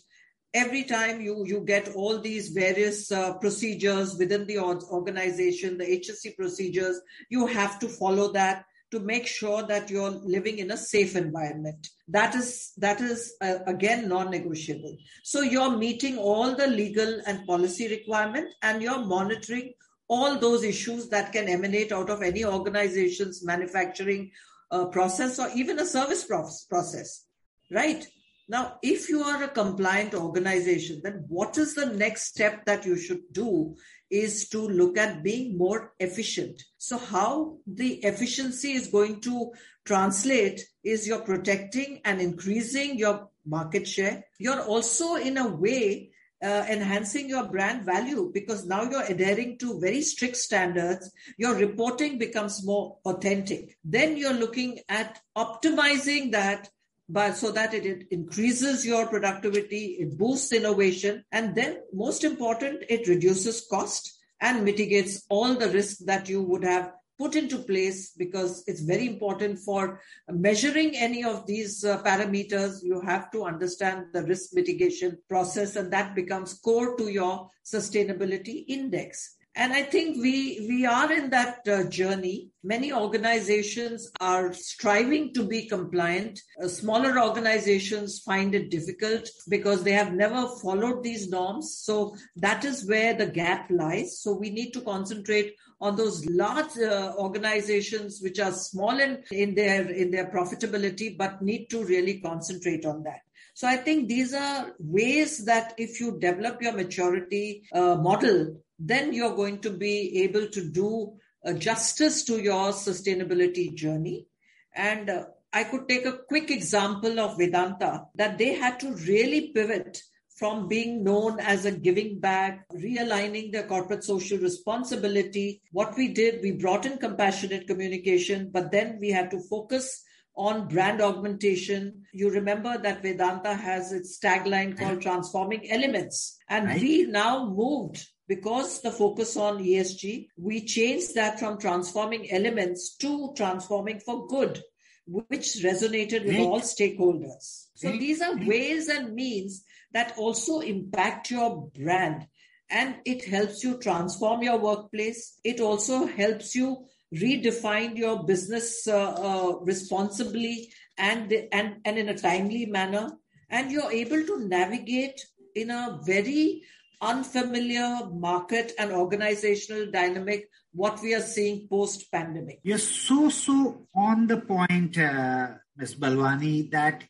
Every 0.54 0.84
time 0.84 1.20
you 1.20 1.44
you 1.46 1.60
get 1.60 1.94
all 1.94 2.18
these 2.20 2.50
various 2.50 3.10
uh, 3.10 3.34
procedures 3.34 4.16
within 4.16 4.46
the 4.46 4.58
organization 4.58 5.78
the 5.78 5.84
hse 5.84 6.36
procedures 6.36 7.00
you 7.28 7.46
have 7.46 7.78
to 7.78 7.88
follow 7.88 8.32
that 8.32 8.64
to 8.90 9.00
make 9.00 9.26
sure 9.26 9.62
that 9.62 9.88
you're 9.88 10.10
living 10.10 10.58
in 10.58 10.70
a 10.70 10.76
safe 10.76 11.16
environment. 11.16 11.88
That 12.08 12.34
is 12.34 12.72
that 12.78 13.00
is 13.00 13.34
uh, 13.40 13.58
again 13.66 14.08
non-negotiable. 14.08 14.96
So 15.22 15.42
you're 15.42 15.76
meeting 15.76 16.18
all 16.18 16.54
the 16.54 16.66
legal 16.66 17.20
and 17.26 17.46
policy 17.46 17.88
requirement 17.88 18.48
and 18.62 18.82
you're 18.82 19.04
monitoring 19.04 19.74
all 20.08 20.38
those 20.38 20.64
issues 20.64 21.08
that 21.08 21.32
can 21.32 21.48
emanate 21.48 21.92
out 21.92 22.10
of 22.10 22.22
any 22.22 22.44
organization's 22.44 23.44
manufacturing 23.44 24.32
uh, 24.70 24.86
process 24.86 25.38
or 25.38 25.48
even 25.54 25.78
a 25.78 25.86
service 25.86 26.24
process 26.24 27.26
right 27.70 28.06
now 28.50 28.64
if 28.82 29.08
you 29.08 29.22
are 29.22 29.42
a 29.44 29.54
compliant 29.60 30.14
organization 30.14 31.00
then 31.04 31.24
what 31.28 31.56
is 31.56 31.74
the 31.74 31.86
next 31.86 32.26
step 32.32 32.64
that 32.66 32.84
you 32.84 32.96
should 32.98 33.24
do 33.32 33.74
is 34.10 34.48
to 34.48 34.60
look 34.60 34.98
at 34.98 35.22
being 35.22 35.56
more 35.56 35.92
efficient. 36.00 36.62
So, 36.78 36.98
how 36.98 37.58
the 37.66 37.94
efficiency 38.04 38.72
is 38.72 38.88
going 38.88 39.20
to 39.22 39.52
translate 39.84 40.62
is 40.82 41.06
you're 41.06 41.22
protecting 41.22 42.00
and 42.04 42.20
increasing 42.20 42.98
your 42.98 43.28
market 43.46 43.86
share. 43.86 44.24
You're 44.38 44.62
also, 44.62 45.14
in 45.14 45.38
a 45.38 45.48
way, 45.48 46.10
uh, 46.42 46.64
enhancing 46.68 47.28
your 47.28 47.46
brand 47.48 47.84
value 47.84 48.30
because 48.32 48.66
now 48.66 48.82
you're 48.82 49.04
adhering 49.04 49.58
to 49.58 49.78
very 49.78 50.00
strict 50.00 50.36
standards. 50.36 51.12
Your 51.36 51.54
reporting 51.54 52.18
becomes 52.18 52.64
more 52.64 52.98
authentic. 53.04 53.76
Then 53.84 54.16
you're 54.16 54.32
looking 54.32 54.80
at 54.88 55.20
optimizing 55.36 56.32
that 56.32 56.70
but 57.12 57.36
so 57.36 57.50
that 57.50 57.74
it, 57.74 58.06
increases 58.10 58.86
your 58.86 59.06
productivity, 59.06 59.96
it 59.98 60.16
boosts 60.16 60.52
innovation, 60.52 61.24
and 61.32 61.54
then 61.54 61.78
most 61.92 62.22
important, 62.24 62.84
it 62.88 63.08
reduces 63.08 63.66
cost 63.68 64.16
and 64.40 64.64
mitigates 64.64 65.24
all 65.28 65.54
the 65.54 65.68
risks 65.70 65.98
that 66.04 66.28
you 66.28 66.40
would 66.42 66.64
have 66.64 66.92
put 67.18 67.34
into 67.34 67.58
place 67.58 68.12
because 68.16 68.64
it's 68.66 68.80
very 68.80 69.06
important 69.06 69.58
for 69.58 70.00
measuring 70.28 70.96
any 70.96 71.22
of 71.22 71.46
these 71.46 71.84
uh, 71.84 72.02
parameters. 72.02 72.82
You 72.82 73.00
have 73.02 73.30
to 73.32 73.44
understand 73.44 74.06
the 74.14 74.22
risk 74.22 74.50
mitigation 74.54 75.18
process, 75.28 75.76
and 75.76 75.92
that 75.92 76.14
becomes 76.14 76.54
core 76.54 76.96
to 76.96 77.08
your 77.08 77.48
sustainability 77.64 78.64
index. 78.68 79.36
And 79.56 79.72
I 79.72 79.82
think 79.82 80.22
we, 80.22 80.64
we 80.68 80.86
are 80.86 81.12
in 81.12 81.30
that 81.30 81.66
uh, 81.66 81.84
journey. 81.84 82.50
Many 82.62 82.92
organizations 82.92 84.08
are 84.20 84.52
striving 84.52 85.34
to 85.34 85.42
be 85.42 85.66
compliant. 85.66 86.40
Uh, 86.62 86.68
smaller 86.68 87.20
organizations 87.20 88.20
find 88.20 88.54
it 88.54 88.70
difficult 88.70 89.28
because 89.48 89.82
they 89.82 89.92
have 89.92 90.12
never 90.12 90.46
followed 90.62 91.02
these 91.02 91.28
norms. 91.28 91.74
So 91.82 92.14
that 92.36 92.64
is 92.64 92.88
where 92.88 93.14
the 93.14 93.26
gap 93.26 93.68
lies. 93.70 94.20
So 94.20 94.34
we 94.34 94.50
need 94.50 94.70
to 94.72 94.82
concentrate 94.82 95.56
on 95.80 95.96
those 95.96 96.24
large 96.26 96.76
uh, 96.78 97.14
organizations 97.18 98.20
which 98.22 98.38
are 98.38 98.52
small 98.52 99.00
in, 99.00 99.24
in 99.32 99.54
their 99.54 99.90
in 99.90 100.10
their 100.10 100.30
profitability, 100.30 101.16
but 101.16 101.42
need 101.42 101.66
to 101.70 101.84
really 101.84 102.20
concentrate 102.20 102.84
on 102.84 103.02
that. 103.04 103.20
So 103.54 103.66
I 103.66 103.76
think 103.76 104.08
these 104.08 104.32
are 104.32 104.72
ways 104.78 105.44
that 105.46 105.74
if 105.76 106.00
you 106.00 106.18
develop 106.18 106.62
your 106.62 106.72
maturity 106.72 107.64
uh, 107.72 107.96
model, 107.96 108.56
then 108.80 109.12
you're 109.12 109.36
going 109.36 109.58
to 109.60 109.70
be 109.70 110.22
able 110.22 110.48
to 110.48 110.70
do 110.70 111.12
uh, 111.44 111.52
justice 111.52 112.24
to 112.24 112.42
your 112.42 112.72
sustainability 112.72 113.74
journey. 113.74 114.26
And 114.74 115.10
uh, 115.10 115.24
I 115.52 115.64
could 115.64 115.88
take 115.88 116.06
a 116.06 116.18
quick 116.28 116.50
example 116.50 117.20
of 117.20 117.36
Vedanta 117.36 118.06
that 118.14 118.38
they 118.38 118.54
had 118.54 118.80
to 118.80 118.94
really 118.94 119.52
pivot 119.52 120.02
from 120.36 120.68
being 120.68 121.04
known 121.04 121.38
as 121.38 121.66
a 121.66 121.70
giving 121.70 122.18
back, 122.18 122.66
realigning 122.70 123.52
their 123.52 123.66
corporate 123.66 124.02
social 124.02 124.38
responsibility. 124.38 125.60
What 125.72 125.94
we 125.98 126.08
did, 126.14 126.40
we 126.42 126.52
brought 126.52 126.86
in 126.86 126.96
compassionate 126.96 127.66
communication, 127.66 128.50
but 128.50 128.72
then 128.72 128.98
we 128.98 129.10
had 129.10 129.30
to 129.32 129.40
focus 129.50 130.02
on 130.34 130.68
brand 130.68 131.02
augmentation. 131.02 132.04
You 132.14 132.30
remember 132.30 132.78
that 132.78 133.02
Vedanta 133.02 133.52
has 133.54 133.92
its 133.92 134.18
tagline 134.18 134.78
called 134.78 135.02
Transforming 135.02 135.70
Elements. 135.70 136.38
And 136.48 136.68
right. 136.68 136.80
we 136.80 137.04
now 137.04 137.46
moved 137.46 138.06
because 138.30 138.80
the 138.82 138.92
focus 138.92 139.36
on 139.36 139.58
ESG, 139.58 140.28
we 140.36 140.64
changed 140.64 141.16
that 141.16 141.40
from 141.40 141.58
transforming 141.58 142.30
elements 142.30 142.94
to 142.94 143.34
transforming 143.36 143.98
for 143.98 144.28
good, 144.28 144.62
which 145.04 145.56
resonated 145.64 146.24
with 146.24 146.38
all 146.38 146.60
stakeholders. 146.60 147.66
So 147.74 147.90
these 147.90 148.22
are 148.22 148.36
ways 148.36 148.86
and 148.86 149.16
means 149.16 149.64
that 149.92 150.16
also 150.16 150.60
impact 150.60 151.32
your 151.32 151.72
brand 151.74 152.28
and 152.70 152.98
it 153.04 153.24
helps 153.24 153.64
you 153.64 153.78
transform 153.78 154.44
your 154.44 154.60
workplace. 154.60 155.40
It 155.42 155.58
also 155.58 156.06
helps 156.06 156.54
you 156.54 156.84
redefine 157.12 157.96
your 157.96 158.22
business 158.22 158.86
uh, 158.86 159.10
uh, 159.10 159.58
responsibly 159.62 160.72
and, 160.96 161.32
and, 161.50 161.78
and 161.84 161.98
in 161.98 162.08
a 162.08 162.16
timely 162.16 162.66
manner. 162.66 163.10
And 163.48 163.72
you're 163.72 163.90
able 163.90 164.24
to 164.24 164.46
navigate 164.46 165.20
in 165.56 165.72
a 165.72 165.98
very 166.04 166.62
unfamiliar 167.00 168.06
market 168.12 168.72
and 168.78 168.92
organizational 168.92 169.90
dynamic 169.90 170.48
what 170.72 171.00
we 171.02 171.14
are 171.14 171.20
seeing 171.20 171.66
post 171.68 172.10
pandemic. 172.12 172.60
You're 172.62 172.78
so, 172.78 173.28
so 173.28 173.86
on 173.94 174.26
the 174.26 174.38
point, 174.38 174.98
uh, 174.98 175.54
Ms. 175.76 175.96
Balwani, 175.96 176.70
that 176.70 177.04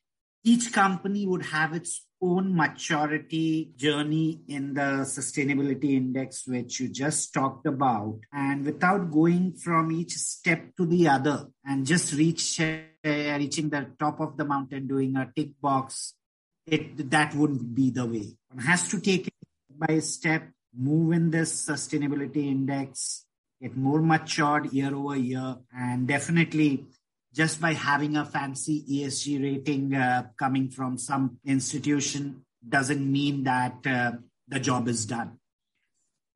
each 0.44 0.72
company 0.72 1.26
would 1.26 1.44
have 1.46 1.74
its 1.74 2.06
own 2.22 2.54
maturity 2.54 3.72
journey 3.76 4.42
in 4.48 4.74
the 4.74 5.04
sustainability 5.04 5.92
index, 5.92 6.46
which 6.46 6.80
you 6.80 6.88
just 6.88 7.32
talked 7.32 7.66
about. 7.66 8.20
And 8.32 8.64
without 8.64 9.10
going 9.10 9.54
from 9.54 9.90
each 9.92 10.12
step 10.12 10.76
to 10.76 10.86
the 10.86 11.08
other 11.08 11.46
and 11.64 11.86
just 11.86 12.14
reach, 12.14 12.60
uh, 12.60 12.78
reaching 13.04 13.70
the 13.70 13.90
top 13.98 14.20
of 14.20 14.36
the 14.36 14.44
mountain, 14.44 14.86
doing 14.86 15.16
a 15.16 15.30
tick 15.34 15.60
box, 15.60 16.14
it, 16.66 17.10
that 17.10 17.34
wouldn't 17.34 17.74
be 17.74 17.90
the 17.90 18.06
way. 18.06 18.36
One 18.48 18.64
has 18.64 18.88
to 18.88 19.00
take 19.00 19.29
by 19.80 19.98
step, 20.00 20.48
move 20.76 21.12
in 21.12 21.30
this 21.30 21.66
sustainability 21.66 22.46
index, 22.46 23.24
get 23.60 23.76
more 23.76 24.00
matured 24.00 24.72
year 24.72 24.94
over 24.94 25.16
year, 25.16 25.56
and 25.76 26.06
definitely 26.06 26.84
just 27.34 27.60
by 27.60 27.72
having 27.72 28.16
a 28.16 28.24
fancy 28.24 28.84
ESG 28.88 29.42
rating 29.42 29.94
uh, 29.94 30.26
coming 30.38 30.68
from 30.68 30.98
some 30.98 31.38
institution 31.44 32.44
doesn't 32.68 33.10
mean 33.10 33.44
that 33.44 33.78
uh, 33.86 34.12
the 34.48 34.60
job 34.60 34.88
is 34.88 35.06
done. 35.06 35.38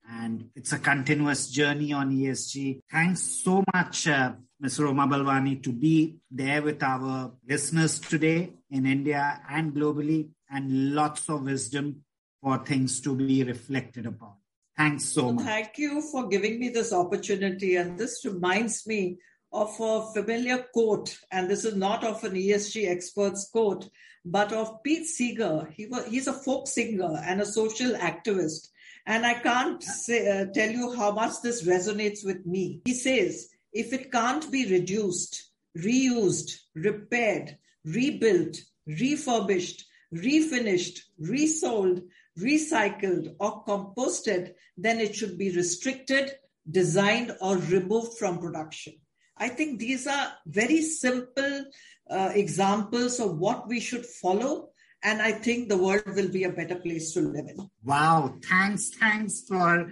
And 0.08 0.50
it's 0.54 0.72
a 0.72 0.78
continuous 0.78 1.48
journey 1.48 1.92
on 1.92 2.12
ESG. 2.12 2.80
Thanks 2.90 3.22
so 3.22 3.64
much, 3.74 4.06
uh, 4.06 4.32
Ms. 4.60 4.80
Roma 4.80 5.06
Balwani, 5.06 5.62
to 5.62 5.72
be 5.72 6.16
there 6.30 6.62
with 6.62 6.82
our 6.82 7.32
listeners 7.48 7.98
today 7.98 8.52
in 8.70 8.86
India 8.86 9.40
and 9.50 9.74
globally, 9.74 10.28
and 10.50 10.94
lots 10.94 11.28
of 11.28 11.42
wisdom 11.42 12.03
for 12.44 12.58
things 12.58 13.00
to 13.00 13.16
be 13.16 13.42
reflected 13.42 14.04
upon. 14.04 14.34
Thanks 14.76 15.06
so 15.06 15.32
much. 15.32 15.46
Thank 15.46 15.78
you 15.78 16.02
for 16.02 16.28
giving 16.28 16.60
me 16.60 16.68
this 16.68 16.92
opportunity. 16.92 17.76
And 17.76 17.98
this 17.98 18.22
reminds 18.22 18.86
me 18.86 19.16
of 19.50 19.74
a 19.80 20.12
familiar 20.12 20.66
quote, 20.74 21.16
and 21.32 21.48
this 21.48 21.64
is 21.64 21.74
not 21.74 22.04
of 22.04 22.22
an 22.22 22.34
ESG 22.34 22.86
expert's 22.86 23.48
quote, 23.50 23.88
but 24.26 24.52
of 24.52 24.82
Pete 24.82 25.06
Seeger. 25.06 25.72
He 25.74 25.86
was, 25.86 26.04
he's 26.06 26.26
a 26.26 26.34
folk 26.34 26.68
singer 26.68 27.18
and 27.24 27.40
a 27.40 27.46
social 27.46 27.92
activist. 27.92 28.68
And 29.06 29.24
I 29.24 29.34
can't 29.34 29.82
say, 29.82 30.28
uh, 30.28 30.46
tell 30.52 30.70
you 30.70 30.94
how 30.94 31.12
much 31.12 31.40
this 31.42 31.66
resonates 31.66 32.26
with 32.26 32.44
me. 32.44 32.82
He 32.84 32.92
says, 32.92 33.48
if 33.72 33.94
it 33.94 34.12
can't 34.12 34.50
be 34.52 34.70
reduced, 34.70 35.50
reused, 35.78 36.56
repaired, 36.74 37.56
rebuilt, 37.86 38.58
refurbished, 38.86 39.86
refinished, 40.14 41.00
resold, 41.18 42.02
recycled, 42.38 43.34
or 43.38 43.64
composted, 43.64 44.54
then 44.76 45.00
it 45.00 45.14
should 45.14 45.38
be 45.38 45.54
restricted, 45.54 46.32
designed, 46.70 47.36
or 47.40 47.56
removed 47.56 48.18
from 48.18 48.38
production. 48.38 48.94
I 49.36 49.48
think 49.48 49.78
these 49.78 50.06
are 50.06 50.32
very 50.46 50.82
simple 50.82 51.64
uh, 52.10 52.30
examples 52.34 53.20
of 53.20 53.38
what 53.38 53.68
we 53.68 53.80
should 53.80 54.06
follow. 54.06 54.70
And 55.02 55.20
I 55.20 55.32
think 55.32 55.68
the 55.68 55.76
world 55.76 56.06
will 56.06 56.30
be 56.30 56.44
a 56.44 56.50
better 56.50 56.76
place 56.76 57.12
to 57.12 57.20
live 57.20 57.46
in. 57.46 57.68
Wow. 57.84 58.36
Thanks. 58.42 58.88
Thanks 58.88 59.42
for 59.46 59.90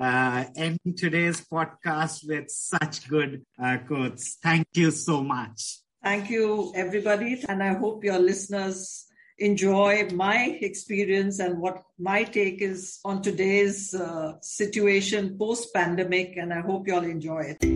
uh, 0.00 0.44
ending 0.56 0.94
today's 0.96 1.42
podcast 1.42 2.26
with 2.26 2.50
such 2.50 3.06
good 3.06 3.44
uh, 3.62 3.78
quotes. 3.86 4.38
Thank 4.42 4.68
you 4.72 4.90
so 4.90 5.22
much. 5.22 5.80
Thank 6.02 6.30
you, 6.30 6.72
everybody. 6.74 7.44
And 7.46 7.62
I 7.62 7.74
hope 7.74 8.04
your 8.04 8.18
listeners 8.18 9.06
enjoy 9.38 10.08
my 10.12 10.58
experience 10.60 11.38
and 11.38 11.60
what 11.60 11.82
my 11.98 12.24
take 12.24 12.62
is 12.62 13.00
on 13.04 13.22
today's 13.22 13.94
uh, 13.94 14.34
situation 14.40 15.36
post 15.38 15.74
pandemic. 15.74 16.36
And 16.36 16.52
I 16.52 16.60
hope 16.60 16.86
you 16.86 16.94
all 16.94 17.04
enjoy 17.04 17.56
it. 17.60 17.73